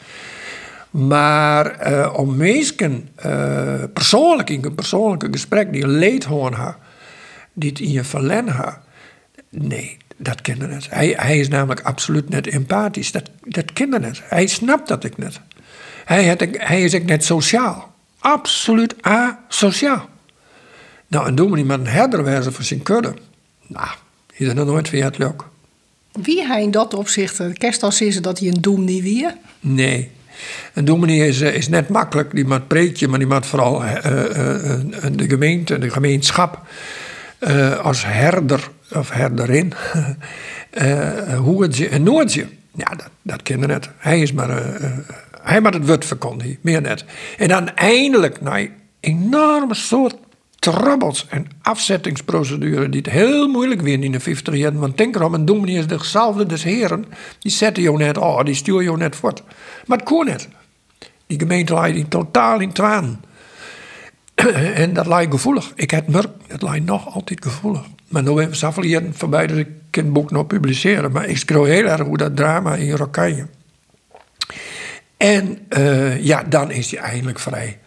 Maar 0.91 1.67
eh, 1.67 2.15
om 2.17 2.37
mensen 2.37 3.09
eh, 3.15 3.83
persoonlijk, 3.93 4.51
in 4.51 4.65
een 4.65 4.75
persoonlijke 4.75 5.29
gesprek, 5.31 5.73
die 5.73 5.87
leed 5.87 6.25
horen 6.25 6.53
haar, 6.53 6.77
die 7.53 7.71
het 7.71 7.81
in 7.81 7.91
je 7.91 8.05
verlen 8.05 8.49
haar, 8.49 8.81
nee, 9.51 9.97
dat 10.17 10.41
kende 10.41 10.67
net. 10.67 10.87
Hij, 10.91 11.15
hij 11.17 11.39
is 11.39 11.49
namelijk 11.49 11.81
absoluut 11.81 12.29
net 12.29 12.47
empathisch. 12.47 13.13
Dat, 13.13 13.31
dat 13.41 13.73
kende 13.73 13.99
net. 13.99 14.23
Hij 14.25 14.47
snapt 14.47 14.89
dat 14.89 15.05
ik 15.05 15.19
net. 15.19 15.41
Hij, 16.13 16.27
had, 16.27 16.47
hij 16.53 16.83
is 16.83 16.95
ook 16.95 17.05
net 17.05 17.25
sociaal. 17.25 17.95
Absoluut 18.19 18.95
asociaal. 19.01 20.09
Nou, 21.07 21.27
en 21.27 21.35
doen 21.35 21.51
we 21.51 21.63
met 21.63 21.79
een 21.79 21.87
herder 21.87 22.53
voor 22.53 22.65
zijn 22.65 22.83
kudde. 22.83 23.15
Nou, 23.67 23.89
is 24.33 24.49
er 24.49 24.55
nog 24.55 24.67
nooit 24.67 24.91
weer 24.91 25.05
het 25.05 25.19
leuk. 25.19 25.43
Wie 26.13 26.47
hij 26.47 26.63
in 26.63 26.71
dat 26.71 26.95
opzicht, 26.95 27.37
de 27.37 27.53
kerst 27.53 27.83
als 27.83 28.01
is 28.01 28.23
dat 28.23 28.39
hij 28.39 28.49
een 28.49 28.61
doem 28.61 28.85
niet 28.85 29.03
weer. 29.03 29.37
Nee. 29.61 30.11
Een 30.75 30.85
dominee 30.85 31.29
is, 31.29 31.41
eh, 31.41 31.55
is 31.55 31.69
net 31.69 31.89
makkelijk. 31.89 32.35
Die 32.35 32.45
maakt 32.45 32.69
preekje, 32.69 33.09
maar 33.09 33.19
die 33.19 33.29
maakt 33.29 33.47
vooral 33.47 33.85
eh, 33.85 34.05
eh, 34.05 34.75
eh, 34.75 34.81
de 35.13 35.29
gemeente, 35.29 35.79
de 35.79 35.91
gemeenschap... 35.91 36.61
eh, 37.39 37.79
als 37.79 38.05
herder 38.07 38.71
of 38.93 39.11
herderin. 39.11 39.73
eh 40.71 41.39
hoe 41.39 41.63
het 41.63 41.77
je 41.77 41.89
en 41.89 42.03
nooit 42.03 42.33
je. 42.33 42.47
Ja, 42.75 42.89
dat, 42.89 43.09
dat 43.23 43.43
ken 43.43 43.61
je 43.61 43.67
net. 43.67 43.89
Hij 43.97 44.21
is 44.21 44.33
maar... 44.33 44.51
hij 45.43 45.61
maar 45.61 45.73
het 45.73 45.87
woord 45.87 46.05
verkondigen, 46.05 46.59
meer 46.61 46.81
net. 46.81 47.05
En 47.39 47.49
dan 47.49 47.69
eindelijk, 47.75 48.41
na 48.41 48.59
een 48.59 48.73
enorme 49.01 49.75
soort 49.75 50.15
trabbels 50.59 51.27
en 51.29 51.47
afzettingsprocedure 51.63 52.89
die 52.89 53.01
het 53.01 53.11
heel 53.11 53.49
moeilijk 53.49 53.81
weer 53.81 54.03
in 54.03 54.13
de 54.13 54.21
50 54.21 54.55
jaar. 54.55 54.79
Want 54.79 54.97
denk 54.97 55.15
erom, 55.15 55.35
een 55.35 55.45
dominee 55.45 55.79
is 55.79 55.87
de 55.87 55.99
gezalfde 55.99 56.47
des 56.47 56.63
heren. 56.63 57.05
Die 57.39 57.53
zetten 57.53 57.83
jou 57.83 57.99
net, 57.99 58.19
oh, 58.19 58.45
die 58.45 58.55
stuur 58.55 58.83
jou 58.83 58.97
net 58.97 59.17
voort. 59.17 59.43
Maar 59.87 59.99
het 59.99 60.07
kon 60.07 60.25
net. 60.25 60.49
Die 61.27 61.39
gemeente 61.39 61.73
lag 61.73 61.87
in 61.87 62.09
totaal 62.09 62.61
in 62.61 62.73
twaan. 62.73 63.21
en 64.75 64.93
dat 64.93 65.07
lijkt 65.07 65.33
gevoelig. 65.33 65.73
Ik 65.75 65.91
heb 65.91 66.09
merk, 66.09 66.31
het 66.47 66.63
lijkt 66.63 66.85
nog 66.85 67.15
altijd 67.15 67.45
gevoelig. 67.45 67.83
Maar 68.09 68.23
nu 68.23 68.29
hebben 68.29 68.75
we 68.75 68.89
jaar 68.89 69.03
voorbij 69.13 69.47
dat 69.47 69.57
ik 69.57 69.69
het 69.91 70.13
boek 70.13 70.31
nog 70.31 70.47
publiceren. 70.47 71.13
Maar 71.13 71.29
ik 71.29 71.37
schreeuw 71.37 71.65
heel 71.65 71.85
erg 71.85 72.03
hoe 72.03 72.17
dat 72.17 72.37
drama 72.37 72.75
in 72.75 72.97
Rokanje. 72.97 73.47
En 75.23 75.59
eh, 75.69 76.25
ja, 76.25 76.43
dan 76.43 76.71
is 76.71 76.91
hij 76.91 77.01
eindelijk 77.01 77.39
vrij. 77.39 77.79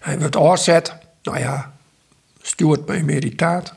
Hij 0.00 0.18
wordt 0.18 0.36
oorzet. 0.36 0.94
Nou 1.22 1.38
ja, 1.38 1.72
stuurt 2.42 2.86
bij 2.86 3.02
meditaat. 3.02 3.74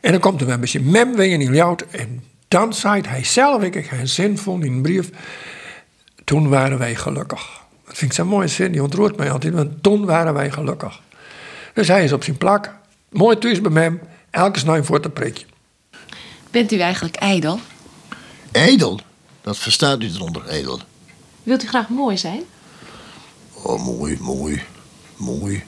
En 0.00 0.10
dan 0.12 0.20
komt 0.20 0.40
er 0.40 0.46
weer 0.46 0.54
een 0.54 0.60
beetje 0.60 0.80
mem 0.80 1.16
weer 1.16 1.32
in 1.32 1.40
Iljout. 1.40 1.84
En 1.90 2.24
dan 2.48 2.74
zei 2.74 3.02
hij 3.06 3.24
zelf, 3.24 3.62
ik 3.62 3.74
heb 3.74 3.86
geen 3.86 4.08
zin 4.08 4.38
vond 4.38 4.64
in 4.64 4.72
een 4.72 4.82
brief. 4.82 5.10
Toen 6.24 6.48
waren 6.48 6.78
wij 6.78 6.94
gelukkig. 6.94 7.60
Dat 7.86 7.96
vind 7.96 8.10
ik 8.10 8.16
zo'n 8.16 8.26
mooie 8.26 8.48
zin, 8.48 8.72
die 8.72 8.82
ontroert 8.82 9.16
mij 9.16 9.30
altijd. 9.30 9.54
Want 9.54 9.82
toen 9.82 10.04
waren 10.04 10.34
wij 10.34 10.50
gelukkig. 10.50 11.00
Dus 11.74 11.88
hij 11.88 12.04
is 12.04 12.12
op 12.12 12.24
zijn 12.24 12.36
plak. 12.36 12.74
Mooi 13.10 13.38
thuis 13.38 13.60
bij 13.60 13.82
hem. 13.82 14.00
Elke 14.30 14.58
snij 14.58 14.82
voor 14.82 14.98
het 15.00 15.14
prikje. 15.14 15.46
Bent 16.50 16.72
u 16.72 16.78
eigenlijk 16.78 17.16
ijdel? 17.16 17.60
Edel? 18.52 19.00
Dat 19.40 19.58
verstaat 19.58 20.02
u 20.02 20.06
eronder, 20.06 20.48
edel. 20.48 20.80
Wilt 21.46 21.64
u 21.64 21.66
graag 21.66 21.88
mooi 21.88 22.18
zijn? 22.18 22.42
Oh, 23.52 23.84
mooi, 23.84 24.18
mooi, 24.20 24.62
mooi. 25.16 25.62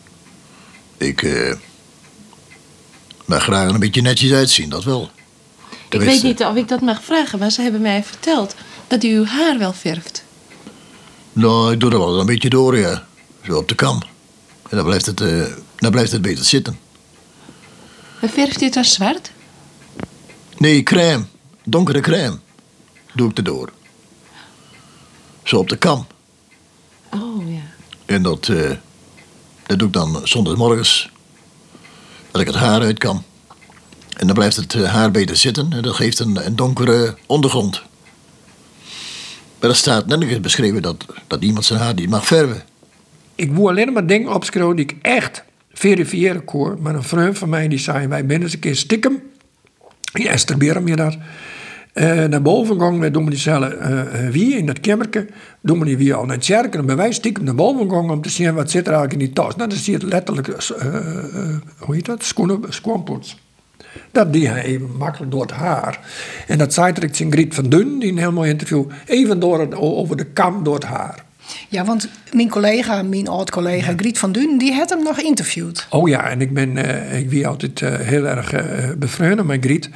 Ik, 0.97 1.23
eh... 1.23 1.55
mag 3.25 3.43
graag 3.43 3.71
een 3.71 3.81
beetje 3.81 4.01
netjes 4.01 4.33
uitzien, 4.33 4.69
dat 4.69 4.85
wel. 4.85 5.11
Ik 5.89 6.01
weet 6.01 6.23
niet 6.23 6.45
of 6.45 6.55
ik 6.55 6.69
dat 6.69 6.81
mag 6.81 7.03
vragen, 7.03 7.39
maar 7.39 7.51
ze 7.51 7.63
hebben 7.63 7.81
mij 7.81 8.05
verteld 8.05 8.55
dat 8.87 9.05
u 9.05 9.09
uw 9.09 9.25
haar 9.25 9.59
wel 9.59 9.73
verft. 9.73 10.25
Nou, 11.33 11.73
ik 11.73 11.81
doe 11.81 11.91
er 11.91 11.99
wel 11.99 12.21
een 12.21 12.27
beetje 12.27 12.51
door, 12.51 12.79
ja. 12.79 13.07
Zo 13.43 13.57
op 13.57 13.69
de 13.69 13.75
kam. 13.75 14.03
En 14.69 14.77
dan 14.77 14.85
blijft 14.85 15.07
het, 15.07 15.21
eh, 15.21 15.45
dan 15.77 15.91
blijft 15.91 16.13
het 16.13 16.23
beter 16.23 16.45
zitten. 16.45 16.79
En 18.21 18.29
verft 18.29 18.61
u 18.61 18.65
het 18.65 18.75
dan 18.75 18.85
zwart? 18.85 19.31
Nee, 20.57 20.83
crème. 20.83 21.25
Donkere 21.65 22.01
crème. 22.01 22.39
Doe 23.15 23.31
ik 23.31 23.37
erdoor. 23.37 23.73
Zo 25.49 25.59
op 25.59 25.69
de 25.69 25.77
kam. 25.77 26.07
Oh 27.11 27.51
ja. 27.53 27.61
En 28.07 28.23
dat, 28.23 28.49
eh, 28.49 28.71
dat 29.67 29.79
doe 29.79 29.89
ik 29.89 29.95
dan 29.95 30.21
zondagsmorgens. 30.25 31.11
Dat 32.31 32.41
ik 32.41 32.47
het 32.47 32.57
haar 32.57 32.81
uit 32.81 32.99
kan. 32.99 33.23
En 34.17 34.27
dan 34.27 34.35
blijft 34.35 34.57
het 34.57 34.75
eh, 34.75 34.93
haar 34.93 35.11
beter 35.11 35.37
zitten. 35.37 35.73
En 35.73 35.83
dat 35.83 35.95
geeft 35.95 36.19
een, 36.19 36.47
een 36.47 36.57
donkere 36.57 37.17
ondergrond. 37.27 37.83
Maar 39.61 39.71
er 39.71 39.77
staat 39.77 40.07
nergens 40.07 40.41
beschreven 40.41 40.83
dat, 40.83 41.07
dat 41.27 41.43
iemand 41.43 41.65
zijn 41.65 41.81
haar 41.81 41.95
niet 41.95 42.11
mag 42.11 42.27
verven. 42.27 42.63
Ik 43.35 43.51
moet 43.51 43.69
alleen 43.69 43.93
maar 43.93 44.07
dingen 44.07 44.35
opschrijven 44.35 44.77
die 44.77 44.85
ik 44.85 44.97
echt 45.03 45.45
verifiëren 45.73 46.45
koor. 46.45 46.77
Maar 46.81 46.95
een 46.95 47.03
vriend 47.03 47.39
van 47.39 47.49
mij 47.49 47.69
die 47.69 47.79
zei, 47.79 48.07
wij 48.07 48.27
binnen 48.27 48.43
eens 48.43 48.53
een 48.55 48.61
keer 48.61 48.77
stiekem. 48.77 49.23
In 50.13 50.27
Esterberen 50.27 50.87
je 50.87 50.97
dat. 50.97 51.17
Eh, 51.99 52.25
naar 52.25 52.43
boven 52.43 52.77
gegaan 52.77 52.99
met 52.99 53.13
doen 53.13 53.31
die 53.31 53.39
uh, 53.49 54.29
wie 54.31 54.57
in 54.57 54.67
dat 54.67 54.81
kamertje. 54.81 55.27
Doen 55.61 55.79
we 55.79 55.85
wie 55.97 56.15
al 56.15 56.25
naar 56.25 56.37
het 56.37 56.45
kerk. 56.45 56.75
En 56.75 56.87
bij 56.87 56.97
wij 56.97 57.13
stiekem 57.13 57.45
naar 57.45 57.55
boven 57.55 57.89
gegaan 57.89 58.11
om 58.11 58.23
te 58.23 58.29
zien 58.29 58.55
wat 58.55 58.71
zit 58.71 58.87
er 58.87 58.93
eigenlijk 58.93 59.21
in 59.21 59.27
die 59.27 59.35
tas. 59.35 59.57
Nou, 59.57 59.69
dan 59.69 59.79
zie 59.79 59.99
je 59.99 60.07
letterlijk, 60.07 60.49
uh, 60.49 60.57
hoe 61.79 61.95
heet 61.95 62.07
dat? 62.07 62.23
Schoenen. 62.23 62.61
Dat 64.13 64.33
die 64.33 64.49
hij 64.49 64.63
even 64.63 64.97
makkelijk 64.99 65.33
door 65.33 65.43
het 65.43 65.51
haar. 65.51 66.01
En 66.47 66.59
dat 66.59 66.75
zei 66.75 66.93
in 67.21 67.33
Griet 67.33 67.55
van 67.55 67.69
Dun, 67.69 67.99
die 67.99 68.11
een 68.11 68.19
heel 68.19 68.33
mooi 68.33 68.51
interview, 68.51 68.85
even 69.07 69.41
door 69.41 69.77
over 69.77 70.17
de 70.17 70.25
kam 70.25 70.65
door 70.65 70.75
het 70.75 70.85
haar. 70.85 71.25
Ja, 71.69 71.85
want 71.85 72.09
mijn 72.33 72.49
collega, 72.49 73.03
mijn 73.03 73.29
oud-collega 73.29 73.93
Griet 73.97 74.19
van 74.19 74.33
Dun, 74.33 74.59
die 74.59 74.73
had 74.73 74.91
hem 74.91 75.03
nog 75.03 75.17
geïnterviewd. 75.17 75.87
Oh 75.91 76.09
ja, 76.09 76.29
en 76.29 76.41
ik 76.41 76.55
ben 76.55 76.77
uh, 76.77 77.19
ik 77.19 77.31
wie 77.31 77.47
altijd 77.47 77.81
uh, 77.81 77.95
heel 77.95 78.27
erg 78.27 78.53
uh, 79.19 79.45
met 79.45 79.65
Griet. 79.65 79.91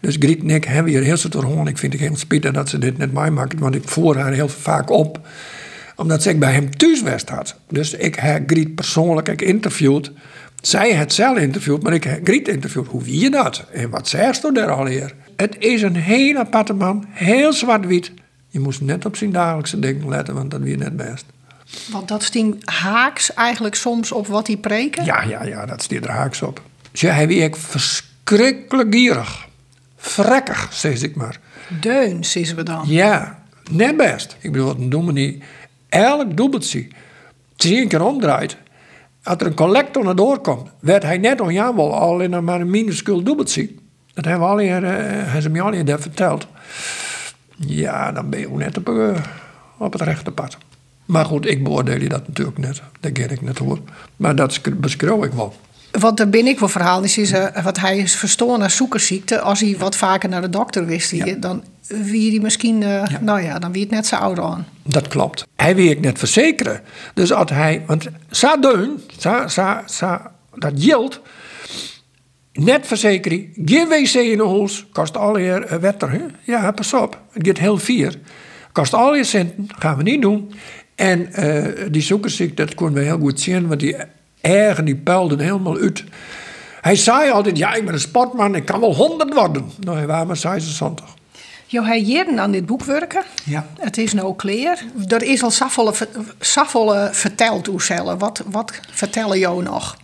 Dus 0.00 0.16
Griet 0.18 0.40
en 0.40 0.50
ik 0.50 0.64
hebben 0.64 0.92
hier 0.92 1.02
heel 1.02 1.16
veel 1.16 1.30
te 1.30 1.38
horen. 1.38 1.66
Ik 1.66 1.78
vind 1.78 1.92
het 1.92 2.02
heel 2.02 2.16
spijtig 2.16 2.52
dat 2.52 2.68
ze 2.68 2.78
dit 2.78 2.98
net 2.98 3.12
mij 3.12 3.30
maken, 3.30 3.58
want 3.58 3.74
ik 3.74 3.88
voer 3.88 4.18
haar 4.18 4.32
heel 4.32 4.48
vaak 4.48 4.90
op. 4.90 5.28
Omdat 5.96 6.22
ze 6.22 6.30
ik 6.30 6.38
bij 6.38 6.52
hem 6.52 6.76
thuis 6.76 7.02
had. 7.24 7.56
Dus 7.68 7.92
ik 7.92 8.14
heb 8.14 8.50
Griet 8.50 8.74
persoonlijk 8.74 9.32
geïnterviewd. 9.36 10.12
Zij 10.60 10.92
het 10.92 11.12
zelf 11.12 11.38
interviewd, 11.38 11.82
maar 11.82 11.92
ik 11.92 12.04
heb 12.04 12.20
Griet 12.24 12.48
interviewd. 12.48 12.86
Hoe 12.86 13.02
wie 13.02 13.20
je 13.20 13.30
dat? 13.30 13.64
En 13.72 13.90
wat 13.90 14.08
zegt 14.08 14.44
u 14.44 14.52
daar 14.52 14.70
al 14.70 14.86
hier? 14.86 15.14
Het 15.36 15.56
is 15.58 15.82
een 15.82 15.96
heel 15.96 16.36
aparte 16.36 16.72
man, 16.72 17.04
heel 17.10 17.52
zwart-wit. 17.52 18.12
Je 18.58 18.64
moest 18.64 18.80
net 18.80 19.04
op 19.04 19.16
zijn 19.16 19.32
dagelijkse 19.32 19.78
dingen 19.78 20.08
letten, 20.08 20.34
want 20.34 20.50
dat 20.50 20.60
wie 20.60 20.76
net 20.76 20.96
best. 20.96 21.24
Want 21.90 22.08
dat 22.08 22.22
sting 22.22 22.70
haaks 22.70 23.34
eigenlijk 23.34 23.74
soms 23.74 24.12
op 24.12 24.26
wat 24.26 24.46
hij 24.46 24.56
preken? 24.56 25.04
Ja, 25.04 25.22
ja, 25.22 25.44
ja, 25.44 25.66
dat 25.66 25.82
stiert 25.82 26.04
er 26.04 26.10
haaks 26.10 26.42
op. 26.42 26.62
Ja, 26.92 27.12
hij 27.12 27.26
wie 27.26 27.42
ik 27.42 27.56
verschrikkelijk 27.56 28.94
gierig. 28.94 29.48
Vrekkig, 29.96 30.68
zeg 30.72 31.02
ik 31.02 31.14
maar. 31.14 31.38
Deun, 31.80 32.24
zeggen 32.24 32.56
we 32.56 32.62
dan. 32.62 32.84
Ja, 32.86 33.42
net 33.70 33.96
best. 33.96 34.36
Ik 34.40 34.52
bedoel, 34.52 34.70
een 34.70 34.90
dominee 34.90 35.42
elk 35.88 36.36
dubbeltje 36.36 36.88
tien 37.56 37.88
keer 37.88 38.02
omdraait. 38.02 38.56
Als 39.22 39.36
er 39.40 39.46
een 39.46 39.54
collector 39.54 40.04
naar 40.04 40.16
door 40.16 40.38
komt, 40.38 40.70
werd 40.80 41.02
hij 41.02 41.18
net 41.18 41.40
onjammer 41.40 41.90
al 41.90 42.20
in 42.20 42.32
een 42.32 42.44
maar 42.44 42.60
een 42.60 42.70
minuscuul 42.70 43.22
dubbeltje. 43.22 43.70
Dat 44.14 44.24
hebben 44.24 44.46
we 44.46 44.52
al 44.52 44.58
hier, 44.58 44.82
uh, 44.82 44.90
hij 45.32 45.40
ze 45.40 45.48
me 45.48 45.60
al 45.60 45.72
hier 45.72 45.98
verteld. 45.98 46.46
Ja, 47.58 48.12
dan 48.12 48.30
ben 48.30 48.40
je 48.40 48.48
net 48.48 48.76
op, 48.76 48.88
uh, 48.88 49.16
op 49.78 49.92
het 49.92 50.02
rechte 50.02 50.30
pad. 50.30 50.56
Maar 51.04 51.24
goed, 51.24 51.46
ik 51.46 51.64
beoordeel 51.64 52.00
je 52.00 52.08
dat 52.08 52.26
natuurlijk 52.28 52.58
net. 52.58 52.82
Dat 53.00 53.12
ken 53.12 53.30
ik 53.30 53.42
net 53.42 53.58
hoor. 53.58 53.78
Maar 54.16 54.36
dat 54.36 54.60
beschouw 54.80 55.24
ik 55.24 55.32
wel. 55.32 55.54
Want 55.90 56.20
er 56.20 56.28
ben 56.28 56.46
ik 56.46 56.58
wel 56.58 56.68
verhaal 56.68 57.02
is, 57.02 57.18
is 57.18 57.32
uh, 57.32 57.62
wat 57.62 57.78
hij 57.78 57.98
is 57.98 58.14
verstoren 58.14 58.58
naar 58.58 58.70
zoekersziekte. 58.70 59.40
Als 59.40 59.60
hij 59.60 59.76
wat 59.78 59.96
vaker 59.96 60.28
naar 60.28 60.40
de 60.40 60.50
dokter 60.50 60.86
wist, 60.86 61.10
ja. 61.10 61.34
dan 61.34 61.62
wie 61.86 62.30
hij 62.30 62.40
misschien, 62.40 62.80
uh, 62.80 62.88
ja. 62.88 63.18
nou 63.20 63.42
ja, 63.42 63.58
dan 63.58 63.72
wie 63.72 63.82
het 63.82 63.90
net 63.90 64.06
zo 64.06 64.16
ouder 64.16 64.44
aan. 64.44 64.66
Dat 64.82 65.08
klopt. 65.08 65.46
Hij 65.56 65.76
wil 65.76 65.90
ik 65.90 66.00
net 66.00 66.18
verzekeren. 66.18 66.80
Dus 67.14 67.32
als 67.32 67.50
hij, 67.50 67.82
want 67.86 68.06
sa 68.30 68.56
deun, 68.56 69.02
sa, 69.18 69.48
sa, 69.48 69.82
sa, 69.86 70.30
dat 70.54 70.84
yield, 70.84 71.20
net 72.58 72.86
verzekering, 72.86 73.52
geen 73.64 73.88
wc 73.88 74.14
in 74.14 74.40
een 74.40 74.58
huis, 74.58 74.86
kost 74.92 75.16
alweer 75.16 75.72
uh, 75.72 75.78
wetter. 75.78 76.10
Hè? 76.10 76.20
Ja, 76.42 76.70
pas 76.70 76.94
op, 76.94 77.20
het 77.32 77.46
gaat 77.46 77.58
heel 77.58 77.78
vier. 77.78 78.14
Kost 78.72 78.94
alweer 78.94 79.24
centen, 79.24 79.68
gaan 79.78 79.96
we 79.96 80.02
niet 80.02 80.22
doen. 80.22 80.52
En 80.94 81.28
uh, 81.38 81.66
die 81.90 82.02
zoekersziekte, 82.02 82.64
dat 82.64 82.74
konden 82.74 83.02
we 83.02 83.08
heel 83.08 83.18
goed 83.18 83.40
zien, 83.40 83.68
want 83.68 83.80
die 83.80 83.96
ergen 84.40 84.84
die 84.84 84.96
puilden 84.96 85.38
helemaal 85.38 85.76
uit. 85.76 86.04
Hij 86.80 86.96
zei 86.96 87.30
altijd, 87.30 87.58
ja, 87.58 87.74
ik 87.74 87.84
ben 87.84 87.94
een 87.94 88.00
sportman, 88.00 88.54
ik 88.54 88.64
kan 88.64 88.80
wel 88.80 88.94
honderd 88.94 89.34
worden. 89.34 89.70
Nou, 89.80 89.96
hij 89.96 90.06
was 90.06 90.26
maar 90.26 90.36
76. 90.36 91.16
Jo, 91.66 91.82
hij 91.82 92.00
jaren 92.00 92.40
aan 92.40 92.50
dit 92.50 92.66
boek 92.66 92.84
werken. 92.84 93.22
Ja. 93.44 93.66
Het 93.78 93.98
is 93.98 94.12
nou 94.12 94.36
clear. 94.36 94.78
Er 95.08 95.22
is 95.22 95.42
al 95.42 95.50
zoveel 95.50 95.94
verteld 97.12 97.66
hoe 97.66 97.82
cellen. 97.82 98.18
Wat, 98.18 98.42
wat 98.50 98.72
vertellen 98.90 99.38
jou 99.38 99.62
nog? 99.62 99.96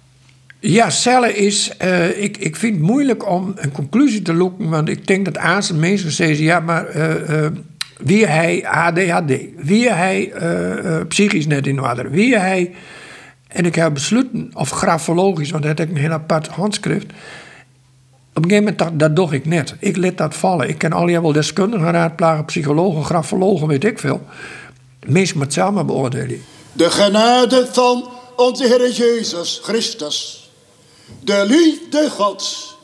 Ja, 0.66 0.90
cellen 0.90 1.36
is... 1.36 1.70
Uh, 1.84 2.22
ik, 2.22 2.36
ik 2.36 2.56
vind 2.56 2.74
het 2.74 2.84
moeilijk 2.84 3.30
om 3.30 3.52
een 3.56 3.72
conclusie 3.72 4.22
te 4.22 4.34
lopen. 4.34 4.68
Want 4.68 4.88
ik 4.88 5.06
denk 5.06 5.24
dat 5.24 5.64
zijn 5.64 5.80
mensen 5.80 6.10
zeggen... 6.10 6.44
Ja, 6.44 6.60
maar 6.60 6.96
uh, 6.96 7.28
uh, 7.28 7.46
wie 7.98 8.26
hij 8.26 8.66
ADHD? 8.66 9.32
Wie 9.56 9.90
hij 9.90 10.32
psychisch 11.08 11.46
net 11.46 11.66
in 11.66 11.82
orde? 11.82 12.08
Wie 12.08 12.38
hij... 12.38 12.74
En 13.48 13.66
ik 13.66 13.74
heb 13.74 13.94
besloten, 13.94 14.50
of 14.54 14.70
grafologisch, 14.70 15.50
want 15.50 15.62
dat 15.62 15.78
heb 15.78 15.88
ik 15.88 15.94
een 15.94 16.00
heel 16.00 16.10
apart 16.10 16.46
handschrift. 16.46 17.04
Op 17.04 17.12
een 18.44 18.50
gegeven 18.50 18.56
moment 18.56 18.78
dacht 18.78 18.98
dat 18.98 19.16
doe 19.16 19.34
ik 19.34 19.46
net. 19.46 19.74
Ik 19.78 19.96
liet 19.96 20.18
dat 20.18 20.34
vallen. 20.34 20.68
Ik 20.68 20.78
ken 20.78 20.92
al 20.92 21.06
wel 21.06 21.32
deskundigen 21.32 21.90
raadplagen, 21.90 22.44
psychologen, 22.44 23.04
grafologen, 23.04 23.68
weet 23.68 23.84
ik 23.84 23.98
veel. 23.98 24.22
Meest 25.06 25.34
met 25.34 25.52
zelf 25.52 25.84
beoordelen. 25.84 26.42
De 26.72 26.90
genade 26.90 27.68
van 27.72 28.08
onze 28.36 28.66
Heer 28.66 28.90
Jezus 28.90 29.60
Christus, 29.62 30.43
de 31.20 31.44
liefde 31.46 32.10
Gods 32.10 32.76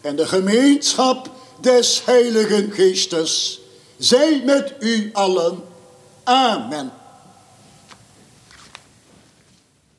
en 0.00 0.16
de 0.16 0.26
gemeenschap 0.26 1.30
des 1.60 2.04
Heiligen 2.04 2.72
Geestes 2.72 3.60
zij 3.96 4.42
met 4.44 4.74
u 4.78 5.10
allen. 5.12 5.64
Amen. 6.24 6.92